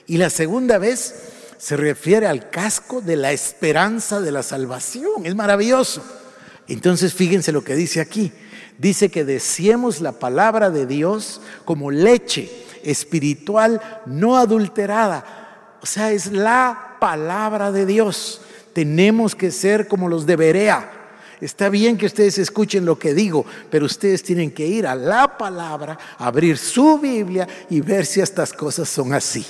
[0.08, 1.15] Y la segunda vez
[1.58, 5.25] se refiere al casco de la esperanza de la salvación.
[5.25, 6.03] Es maravilloso.
[6.67, 8.32] Entonces fíjense lo que dice aquí.
[8.78, 12.49] Dice que deseemos la palabra de Dios como leche
[12.84, 15.78] espiritual no adulterada.
[15.82, 18.41] O sea, es la palabra de Dios.
[18.73, 20.91] Tenemos que ser como los de Berea.
[21.41, 25.38] Está bien que ustedes escuchen lo que digo, pero ustedes tienen que ir a la
[25.38, 29.45] palabra, abrir su Biblia y ver si estas cosas son así.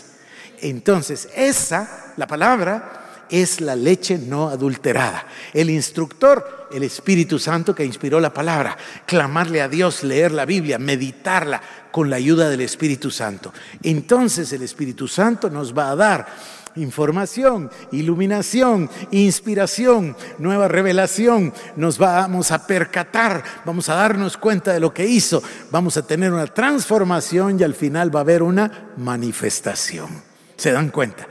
[0.59, 5.25] Entonces, esa, la palabra, es la leche no adulterada.
[5.53, 10.79] El instructor, el Espíritu Santo que inspiró la palabra, clamarle a Dios, leer la Biblia,
[10.79, 13.53] meditarla con la ayuda del Espíritu Santo.
[13.81, 16.27] Entonces el Espíritu Santo nos va a dar
[16.75, 21.53] información, iluminación, inspiración, nueva revelación.
[21.75, 26.31] Nos vamos a percatar, vamos a darnos cuenta de lo que hizo, vamos a tener
[26.31, 30.09] una transformación y al final va a haber una manifestación.
[30.55, 31.27] ¿Se dan cuenta?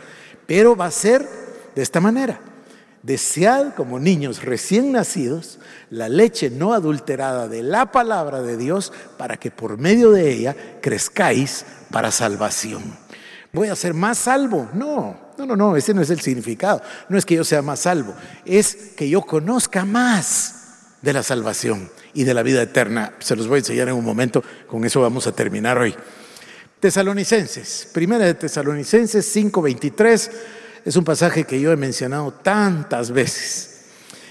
[0.46, 1.41] Pero va a ser
[1.74, 2.40] de esta manera.
[3.02, 5.58] Desead como niños recién nacidos
[5.90, 10.56] la leche no adulterada de la palabra de Dios para que por medio de ella
[10.80, 12.96] crezcáis para salvación.
[13.52, 14.70] ¿Voy a ser más salvo?
[14.72, 16.80] No, no, no, no, ese no es el significado.
[17.08, 20.60] No es que yo sea más salvo, es que yo conozca más
[21.02, 23.14] de la salvación y de la vida eterna.
[23.18, 25.94] Se los voy a enseñar en un momento, con eso vamos a terminar hoy.
[26.80, 30.30] Tesalonicenses, primera de Tesalonicenses 5:23
[30.84, 33.84] es un pasaje que yo he mencionado tantas veces.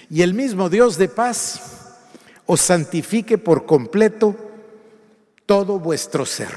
[0.09, 1.61] Y el mismo Dios de paz
[2.45, 4.35] os santifique por completo
[5.45, 6.49] todo vuestro ser.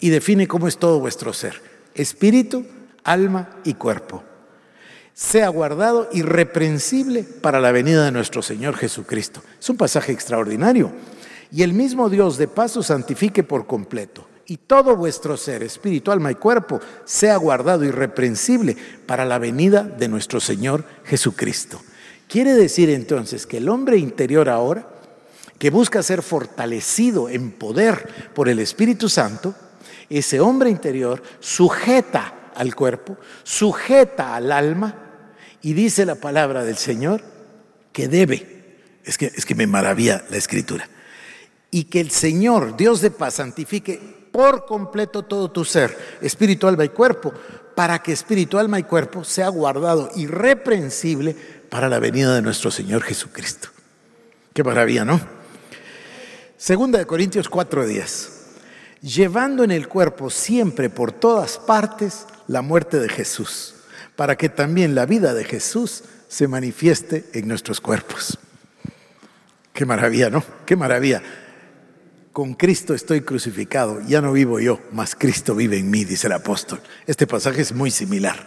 [0.00, 1.60] Y define cómo es todo vuestro ser.
[1.94, 2.64] Espíritu,
[3.04, 4.22] alma y cuerpo.
[5.12, 9.42] Sea guardado irreprensible para la venida de nuestro Señor Jesucristo.
[9.58, 10.92] Es un pasaje extraordinario.
[11.50, 16.12] Y el mismo Dios de paz os santifique por completo y todo vuestro ser, espíritu,
[16.12, 21.80] alma y cuerpo, sea guardado irreprensible para la venida de nuestro Señor Jesucristo.
[22.28, 24.88] Quiere decir entonces que el hombre interior ahora,
[25.58, 29.54] que busca ser fortalecido en poder por el Espíritu Santo,
[30.08, 34.94] ese hombre interior sujeta al cuerpo, sujeta al alma
[35.62, 37.22] y dice la palabra del Señor
[37.92, 40.88] que debe, es que, es que me maravilla la escritura,
[41.70, 46.84] y que el Señor, Dios de paz, santifique por completo todo tu ser, espíritu, alma
[46.84, 47.32] y cuerpo,
[47.74, 51.34] para que espíritu, alma y cuerpo sea guardado irreprensible
[51.70, 53.70] para la venida de nuestro Señor Jesucristo.
[54.52, 55.18] Qué maravilla, ¿no?
[56.58, 58.28] Segunda de Corintios 4:10.
[59.00, 63.76] Llevando en el cuerpo siempre por todas partes la muerte de Jesús,
[64.16, 68.38] para que también la vida de Jesús se manifieste en nuestros cuerpos.
[69.72, 70.44] Qué maravilla, ¿no?
[70.66, 71.22] Qué maravilla
[72.36, 76.34] con Cristo estoy crucificado, ya no vivo yo, mas Cristo vive en mí, dice el
[76.34, 76.82] apóstol.
[77.06, 78.46] Este pasaje es muy similar.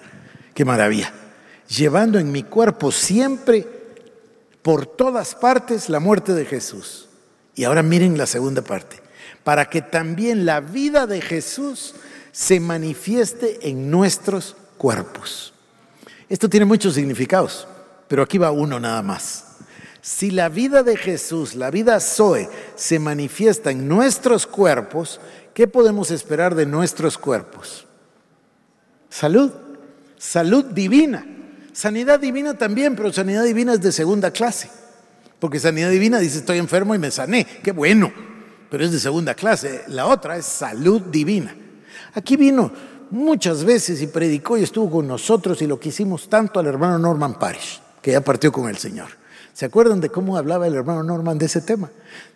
[0.54, 1.12] Qué maravilla.
[1.68, 3.66] Llevando en mi cuerpo siempre,
[4.62, 7.10] por todas partes, la muerte de Jesús.
[7.56, 8.98] Y ahora miren la segunda parte.
[9.44, 11.96] Para que también la vida de Jesús
[12.32, 15.56] se manifieste en nuestros cuerpos.
[16.30, 17.68] Esto tiene muchos significados,
[18.08, 19.49] pero aquí va uno nada más.
[20.02, 25.20] Si la vida de Jesús, la vida Zoe, se manifiesta en nuestros cuerpos,
[25.54, 27.86] ¿qué podemos esperar de nuestros cuerpos?
[29.10, 29.52] Salud,
[30.18, 31.26] salud divina.
[31.74, 34.70] Sanidad divina también, pero sanidad divina es de segunda clase.
[35.40, 37.46] Porque sanidad divina dice estoy enfermo y me sané.
[37.64, 38.12] Qué bueno,
[38.70, 39.84] pero es de segunda clase.
[39.88, 41.56] La otra es salud divina.
[42.14, 42.72] Aquí vino
[43.12, 47.38] muchas veces y predicó y estuvo con nosotros y lo quisimos tanto al hermano Norman
[47.40, 49.10] Parish, que ya partió con el Señor.
[49.54, 51.90] ¿Se acuerdan de cómo hablaba el hermano Norman de ese tema?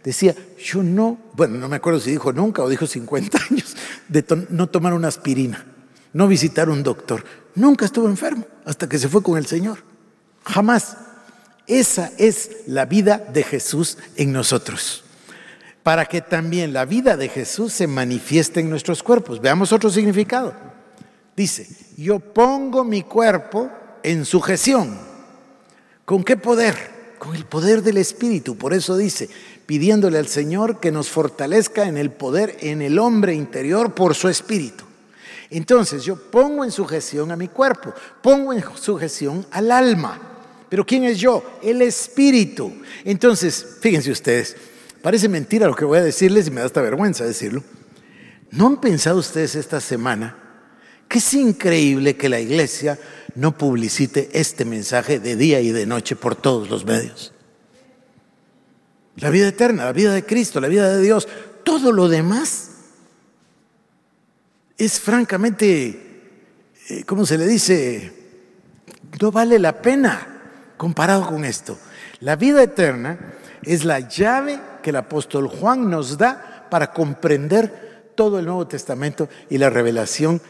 [0.03, 3.75] Decía, yo no, bueno, no me acuerdo si dijo nunca o dijo 50 años,
[4.07, 5.65] de no tomar una aspirina,
[6.11, 7.23] no visitar un doctor.
[7.55, 9.79] Nunca estuvo enfermo hasta que se fue con el Señor.
[10.43, 10.97] Jamás.
[11.65, 15.05] Esa es la vida de Jesús en nosotros.
[15.81, 19.39] Para que también la vida de Jesús se manifieste en nuestros cuerpos.
[19.39, 20.53] Veamos otro significado.
[21.35, 23.71] Dice, yo pongo mi cuerpo
[24.03, 24.99] en sujeción.
[26.05, 26.92] ¿Con qué poder?
[27.23, 28.57] Con el poder del Espíritu.
[28.57, 29.29] Por eso dice,
[29.65, 34.27] pidiéndole al Señor que nos fortalezca en el poder en el hombre interior por su
[34.27, 34.83] Espíritu.
[35.49, 40.19] Entonces yo pongo en sujeción a mi cuerpo, pongo en sujeción al alma.
[40.67, 41.59] Pero ¿quién es yo?
[41.63, 42.73] El Espíritu.
[43.05, 44.57] Entonces, fíjense ustedes,
[45.01, 47.63] parece mentira lo que voy a decirles y me da esta vergüenza decirlo.
[48.51, 50.42] ¿No han pensado ustedes esta semana
[51.13, 52.97] que es increíble que la iglesia
[53.35, 57.31] no publicite este mensaje de día y de noche por todos los medios.
[59.17, 61.27] La vida eterna, la vida de Cristo, la vida de Dios,
[61.63, 62.71] todo lo demás
[64.75, 66.23] es francamente,
[66.89, 68.11] eh, ¿cómo se le dice?
[69.21, 70.41] No vale la pena
[70.77, 71.77] comparado con esto.
[72.21, 78.39] La vida eterna es la llave que el apóstol Juan nos da para comprender todo
[78.39, 80.41] el Nuevo Testamento y la revelación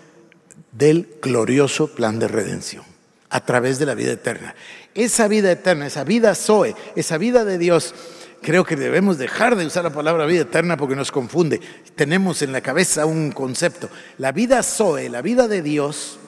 [0.74, 2.84] del glorioso plan de redención
[3.30, 4.54] a través de la vida eterna.
[4.94, 7.96] Esa vida eterna, esa vida Zoe, esa vida de Dios,
[8.42, 11.60] creo que debemos dejar de usar la palabra vida eterna porque nos confunde.
[11.96, 13.90] Tenemos en la cabeza un concepto.
[14.20, 16.20] La vida Zoe, la vida de Dios,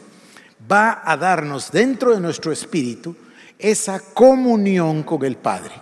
[0.71, 3.15] va a darnos dentro de nuestro espíritu
[3.59, 5.73] esa comunión con el Padre.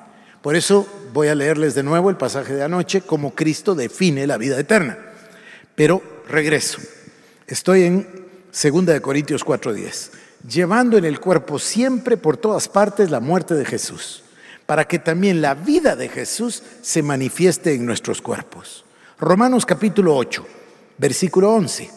[0.41, 4.37] Por eso voy a leerles de nuevo el pasaje de anoche, como Cristo define la
[4.37, 4.97] vida eterna.
[5.75, 6.79] Pero regreso.
[7.47, 8.22] Estoy en
[8.53, 10.11] 2 Corintios 4:10.
[10.47, 14.23] Llevando en el cuerpo siempre por todas partes la muerte de Jesús,
[14.67, 18.85] para que también la vida de Jesús se manifieste en nuestros cuerpos.
[19.19, 20.45] Romanos capítulo 8,
[20.99, 21.89] versículo 11.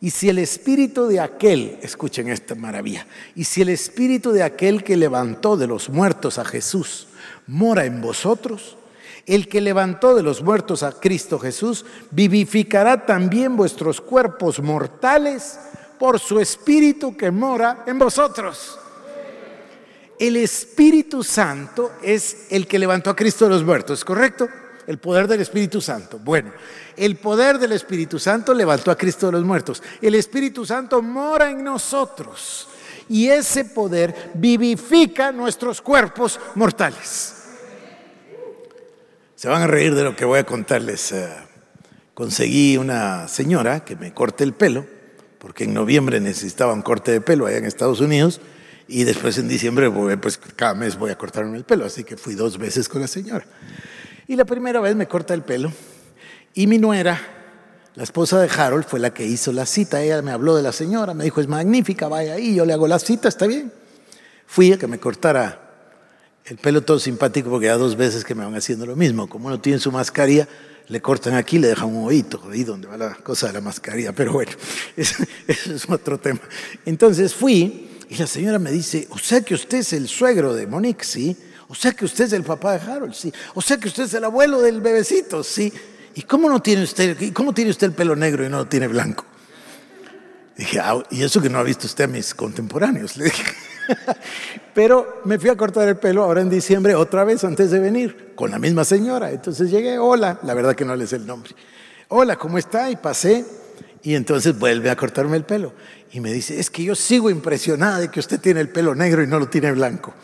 [0.00, 3.06] Y si el espíritu de aquel, escuchen esta maravilla,
[3.36, 7.06] y si el espíritu de aquel que levantó de los muertos a Jesús
[7.46, 8.77] mora en vosotros,
[9.28, 15.58] el que levantó de los muertos a Cristo Jesús vivificará también vuestros cuerpos mortales
[15.98, 18.78] por su espíritu que mora en vosotros.
[20.18, 24.48] El Espíritu Santo es el que levantó a Cristo de los muertos, ¿correcto?
[24.86, 26.18] El poder del Espíritu Santo.
[26.18, 26.50] Bueno,
[26.96, 29.82] el poder del Espíritu Santo levantó a Cristo de los muertos.
[30.00, 32.66] El Espíritu Santo mora en nosotros
[33.10, 37.37] y ese poder vivifica nuestros cuerpos mortales.
[39.38, 41.12] Se van a reír de lo que voy a contarles.
[41.12, 41.28] Eh,
[42.12, 44.84] conseguí una señora que me corte el pelo,
[45.38, 48.40] porque en noviembre necesitaba un corte de pelo allá en Estados Unidos,
[48.88, 52.34] y después en diciembre, pues cada mes voy a cortarme el pelo, así que fui
[52.34, 53.46] dos veces con la señora.
[54.26, 55.70] Y la primera vez me corta el pelo,
[56.52, 57.20] y mi nuera,
[57.94, 60.02] la esposa de Harold, fue la que hizo la cita.
[60.02, 62.88] Ella me habló de la señora, me dijo, es magnífica, vaya ahí, yo le hago
[62.88, 63.70] la cita, está bien.
[64.48, 65.67] Fui a que me cortara
[66.50, 69.28] el pelo todo simpático porque ya dos veces que me van haciendo lo mismo.
[69.28, 70.48] Como uno tiene su mascarilla,
[70.88, 74.12] le cortan aquí, le dejan un oído, ahí donde va la cosa de la mascarilla.
[74.12, 74.52] Pero bueno,
[74.96, 76.40] eso, es otro tema.
[76.86, 80.66] Entonces fui y la señora me dice, o sea que usted es el suegro de
[80.66, 81.36] Monique, sí.
[81.70, 83.32] O sea que usted es el papá de Harold, sí.
[83.54, 85.72] O sea que usted es el abuelo del bebecito, sí.
[86.14, 88.88] ¿Y cómo no tiene usted, cómo tiene usted el pelo negro y no lo tiene
[88.88, 89.26] blanco?
[90.56, 93.44] Dije, ah, y eso que no ha visto usted a mis contemporáneos, le dije.
[94.74, 98.32] Pero me fui a cortar el pelo ahora en diciembre otra vez antes de venir,
[98.34, 99.30] con la misma señora.
[99.30, 101.52] Entonces llegué, hola, la verdad que no le sé el nombre.
[102.08, 102.90] Hola, ¿cómo está?
[102.90, 103.44] Y pasé
[104.02, 105.72] y entonces vuelve a cortarme el pelo.
[106.12, 109.22] Y me dice, es que yo sigo impresionada de que usted tiene el pelo negro
[109.22, 110.14] y no lo tiene blanco.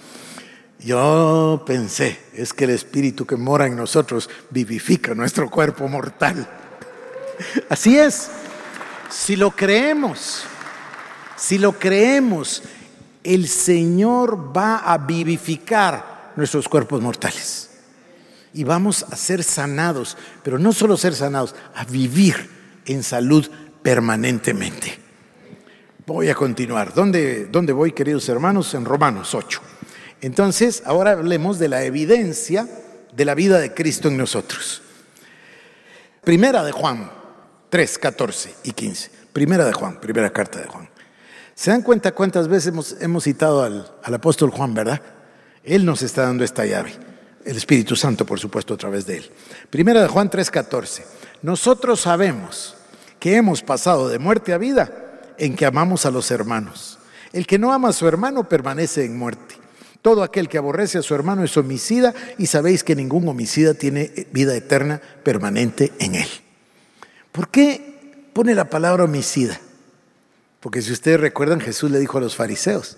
[0.78, 6.48] Yo pensé, es que el espíritu que mora en nosotros vivifica nuestro cuerpo mortal.
[7.68, 8.30] Así es,
[9.10, 10.44] si lo creemos,
[11.36, 12.62] si lo creemos,
[13.24, 17.70] el Señor va a vivificar nuestros cuerpos mortales.
[18.52, 22.48] Y vamos a ser sanados, pero no solo ser sanados, a vivir
[22.86, 23.50] en salud
[23.82, 24.98] permanentemente.
[26.06, 26.94] Voy a continuar.
[26.94, 28.74] ¿Dónde, dónde voy, queridos hermanos?
[28.74, 29.60] En Romanos 8.
[30.20, 32.68] Entonces, ahora hablemos de la evidencia
[33.12, 34.82] de la vida de Cristo en nosotros.
[36.22, 37.10] Primera de Juan
[37.70, 39.10] 3, 14 y 15.
[39.32, 40.88] Primera de Juan, primera carta de Juan.
[41.54, 45.00] ¿Se dan cuenta cuántas veces hemos, citado al, al, apóstol Juan, verdad?
[45.62, 46.92] Él nos está dando esta llave.
[47.44, 49.30] El Espíritu Santo, por supuesto, a través de él.
[49.70, 51.02] Primera de Juan 3:14.
[51.42, 52.74] Nosotros sabemos
[53.20, 56.98] que hemos pasado de muerte a vida en que amamos a los hermanos.
[57.32, 59.56] El que no ama a su hermano permanece en muerte.
[60.02, 64.26] Todo aquel que aborrece a su hermano es homicida y sabéis que ningún homicida tiene
[64.32, 66.28] vida eterna permanente en él.
[67.32, 69.58] ¿Por qué pone la palabra homicida?
[70.64, 72.96] Porque si ustedes recuerdan, Jesús le dijo a los fariseos,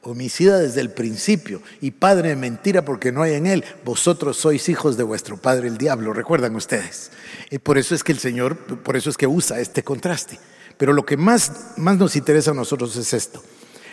[0.00, 4.70] homicida desde el principio y padre de mentira porque no hay en él, vosotros sois
[4.70, 7.10] hijos de vuestro padre el diablo, recuerdan ustedes.
[7.50, 10.40] Y por eso es que el Señor, por eso es que usa este contraste.
[10.78, 13.42] Pero lo que más, más nos interesa a nosotros es esto.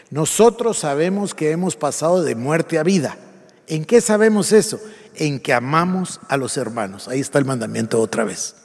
[0.09, 3.17] Nosotros sabemos que hemos pasado de muerte a vida.
[3.67, 4.79] ¿En qué sabemos eso?
[5.15, 7.09] En que amamos a los hermanos.
[7.09, 8.55] Ahí está el mandamiento otra vez.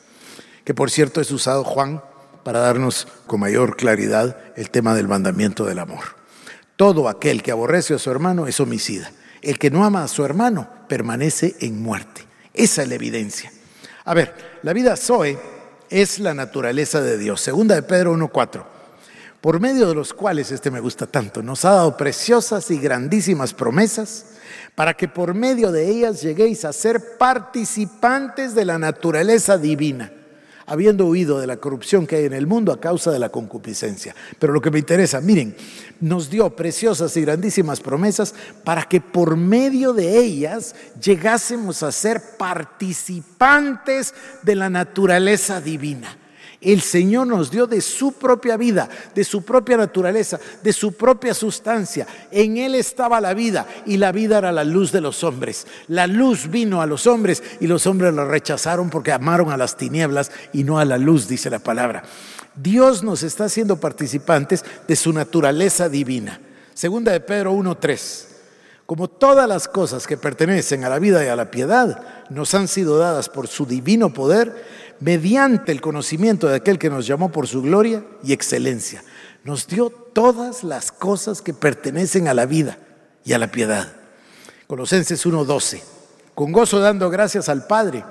[0.64, 2.00] Que por cierto es usado Juan
[2.42, 6.04] para darnos con mayor claridad el tema del mandamiento del amor.
[6.76, 9.12] Todo aquel que aborrece a su hermano es homicida.
[9.42, 12.26] El que no ama a su hermano permanece en muerte.
[12.54, 13.52] Esa es la evidencia.
[14.04, 15.38] A ver, la vida Zoe
[15.88, 17.40] es la naturaleza de Dios.
[17.40, 18.64] Segunda de Pedro 1.4.
[19.40, 23.54] Por medio de los cuales, este me gusta tanto, nos ha dado preciosas y grandísimas
[23.54, 24.26] promesas
[24.74, 30.12] para que por medio de ellas lleguéis a ser participantes de la naturaleza divina
[30.70, 34.14] habiendo huido de la corrupción que hay en el mundo a causa de la concupiscencia.
[34.38, 35.56] Pero lo que me interesa, miren,
[36.00, 42.22] nos dio preciosas y grandísimas promesas para que por medio de ellas llegásemos a ser
[42.38, 46.19] participantes de la naturaleza divina.
[46.60, 51.32] El Señor nos dio de su propia vida, de su propia naturaleza, de su propia
[51.32, 52.06] sustancia.
[52.30, 55.66] En Él estaba la vida y la vida era la luz de los hombres.
[55.88, 59.78] La luz vino a los hombres y los hombres la rechazaron porque amaron a las
[59.78, 62.02] tinieblas y no a la luz, dice la palabra.
[62.54, 66.40] Dios nos está haciendo participantes de su naturaleza divina.
[66.74, 68.26] Segunda de Pedro 1.3.
[68.84, 72.66] Como todas las cosas que pertenecen a la vida y a la piedad nos han
[72.66, 74.64] sido dadas por su divino poder,
[75.00, 79.02] mediante el conocimiento de aquel que nos llamó por su gloria y excelencia.
[79.44, 82.78] Nos dio todas las cosas que pertenecen a la vida
[83.24, 83.92] y a la piedad.
[84.66, 85.82] Colosenses 1:12.
[86.34, 88.04] Con gozo dando gracias al Padre,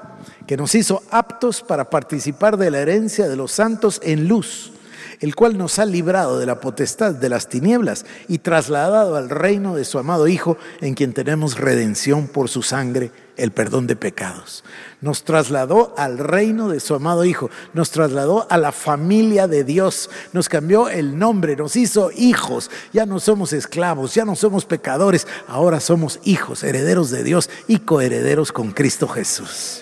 [0.45, 4.73] que nos hizo aptos para participar de la herencia de los santos en luz
[5.19, 9.75] el cual nos ha librado de la potestad de las tinieblas y trasladado al reino
[9.75, 14.63] de su amado Hijo, en quien tenemos redención por su sangre, el perdón de pecados.
[15.01, 20.09] Nos trasladó al reino de su amado Hijo, nos trasladó a la familia de Dios,
[20.33, 25.25] nos cambió el nombre, nos hizo hijos, ya no somos esclavos, ya no somos pecadores,
[25.47, 29.81] ahora somos hijos, herederos de Dios y coherederos con Cristo Jesús.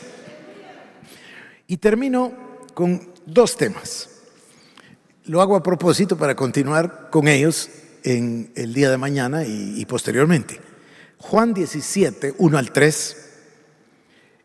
[1.67, 2.31] Y termino
[2.73, 4.09] con dos temas.
[5.25, 7.69] Lo hago a propósito para continuar con ellos
[8.03, 10.61] en el día de mañana y, posteriormente.
[11.17, 13.26] Juan 17, 1 al 3.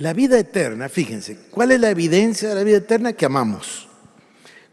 [0.00, 3.12] La vida eterna, fíjense, ¿cuál es la evidencia de la vida eterna?
[3.12, 3.86] Que amamos.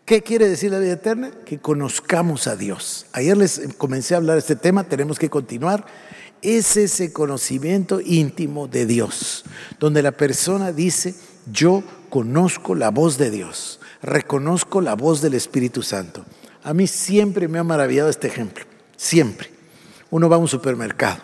[0.06, 1.32] ¿Qué quiere decir la vida eterna?
[1.46, 3.08] Que conozcamos a Dios.
[3.12, 5.86] Ayer les comencé a hablar de este tema, tenemos que continuar.
[6.42, 9.44] Es ese conocimiento íntimo de Dios,
[9.82, 11.14] donde la persona dice,
[11.52, 16.26] yo conozco la voz de Dios, reconozco la voz del Espíritu Santo.
[16.64, 18.64] A mí siempre me ha maravillado este ejemplo,
[18.96, 19.50] siempre.
[20.10, 21.22] Uno va a un supermercado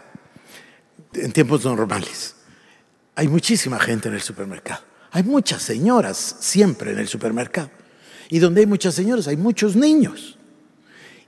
[1.13, 2.35] en tiempos normales.
[3.16, 4.82] Hay muchísima gente en el supermercado.
[5.11, 7.70] Hay muchas señoras siempre en el supermercado.
[8.30, 10.38] Y donde hay muchas señoras hay muchos niños.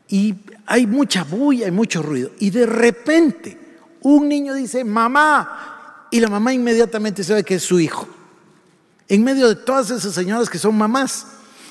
[0.08, 2.32] Y hay mucha bulla, hay mucho ruido.
[2.40, 3.58] Y de repente
[4.02, 6.08] un niño dice, mamá.
[6.12, 8.08] Y la mamá inmediatamente sabe que es su hijo.
[9.08, 11.28] En medio de todas esas señoras que son mamás.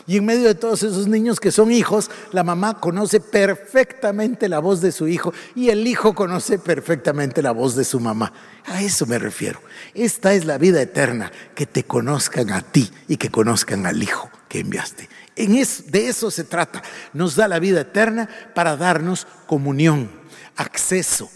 [0.06, 4.58] Y en medio de todos esos niños que son hijos, la mamá conoce perfectamente la
[4.58, 8.32] voz de su hijo y el hijo conoce perfectamente la voz de su mamá.
[8.66, 9.60] A eso me refiero.
[9.94, 14.30] Esta es la vida eterna, que te conozcan a ti y que conozcan al hijo
[14.48, 15.08] que enviaste.
[15.36, 16.82] En de eso se trata.
[17.12, 20.10] Nos da la vida eterna para darnos comunión,
[20.56, 21.30] acceso.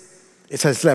[0.49, 0.87] Esa es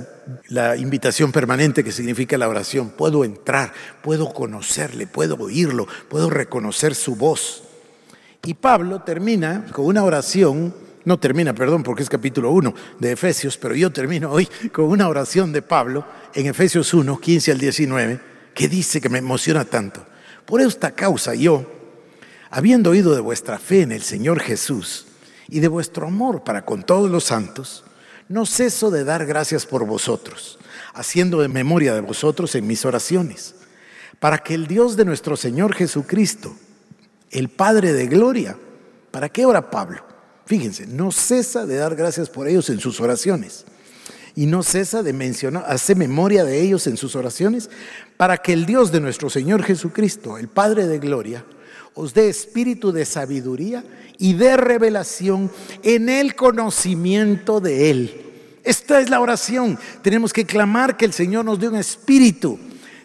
[0.47, 2.89] la, invitación permanente que significa la oración.
[2.89, 7.63] Puedo entrar, puedo conocerle, puedo oírlo, puedo reconocer su voz.
[8.43, 10.73] Y Pablo termina con una oración,
[11.05, 15.07] no termina, perdón, porque es capítulo 1 de Efesios, pero yo termino hoy con una
[15.07, 18.19] oración de Pablo en Efesios 1, 15 al 19,
[18.55, 20.03] que dice que me emociona tanto.
[20.45, 21.65] Por esta causa yo,
[22.49, 25.05] habiendo oído de vuestra fe en el Señor Jesús
[25.47, 27.82] y de vuestro amor para con todos los santos,
[28.33, 30.57] no ceso de dar gracias por vosotros,
[30.95, 33.53] haciendo de memoria de vosotros en mis oraciones,
[34.19, 36.55] para que el Dios de nuestro Señor Jesucristo,
[37.29, 38.57] el Padre de Gloria.
[39.11, 40.03] ¿Para qué ora Pablo?
[40.47, 43.65] Fíjense, no cesa de dar gracias por ellos en sus oraciones.
[44.33, 47.69] Y no cesa de mencionar, hace memoria de ellos en sus oraciones,
[48.17, 51.45] para que el Dios de nuestro Señor Jesucristo, el Padre de Gloria,
[51.93, 53.83] os dé espíritu de sabiduría
[54.17, 55.51] y de revelación
[55.83, 58.22] en el conocimiento de Él.
[58.63, 59.77] Esta es la oración.
[60.01, 62.57] Tenemos que clamar que el Señor nos dé un espíritu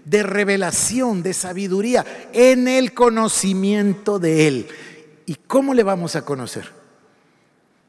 [0.04, 4.68] de revelación, de sabiduría, en el conocimiento de Él.
[5.26, 6.72] ¿Y cómo le vamos a conocer?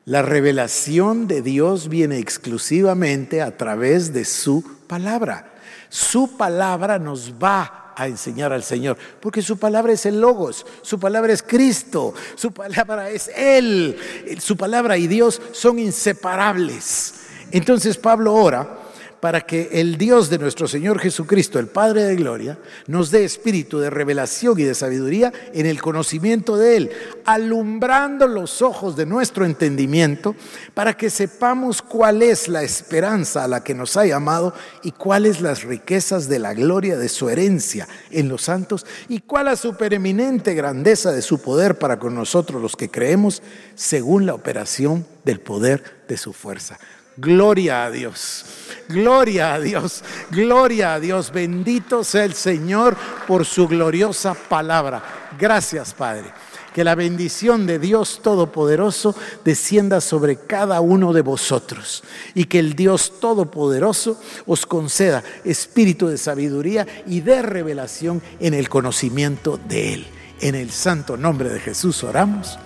[0.06, 5.54] La revelación de Dios viene exclusivamente a través de su palabra.
[5.90, 11.00] Su palabra nos va a enseñar al Señor, porque su palabra es el Logos, su
[11.00, 13.98] palabra es Cristo, su palabra es Él,
[14.40, 17.29] su palabra y Dios son inseparables.
[17.52, 18.80] Entonces Pablo ora
[19.20, 23.80] para que el Dios de nuestro Señor Jesucristo, el Padre de Gloria, nos dé espíritu
[23.80, 26.92] de revelación y de sabiduría en el conocimiento de Él,
[27.26, 30.36] alumbrando los ojos de nuestro entendimiento,
[30.74, 35.42] para que sepamos cuál es la esperanza a la que nos ha llamado y cuáles
[35.42, 40.54] las riquezas de la gloria de su herencia en los santos y cuál la supereminente
[40.54, 43.42] grandeza de su poder para con nosotros los que creemos,
[43.74, 46.78] según la operación del poder de su fuerza.
[47.22, 48.46] Gloria a Dios,
[48.88, 51.34] gloria a Dios, gloria a Dios.
[51.34, 52.96] Bendito sea el Señor
[53.28, 55.04] por su gloriosa palabra.
[55.38, 56.32] Gracias, Padre.
[56.74, 62.04] Que la bendición de Dios Todopoderoso descienda sobre cada uno de vosotros
[62.36, 68.70] y que el Dios Todopoderoso os conceda espíritu de sabiduría y de revelación en el
[68.70, 70.08] conocimiento de Él.
[70.40, 72.58] En el santo nombre de Jesús oramos.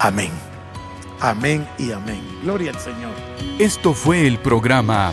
[0.00, 0.53] Amén.
[1.20, 2.22] Amén y amén.
[2.42, 3.12] Gloria al Señor.
[3.58, 5.12] Esto fue el programa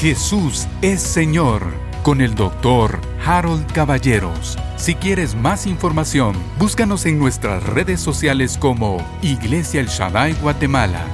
[0.00, 1.62] Jesús es Señor
[2.02, 4.56] con el doctor Harold Caballeros.
[4.76, 11.04] Si quieres más información, búscanos en nuestras redes sociales como Iglesia El Shaddai Guatemala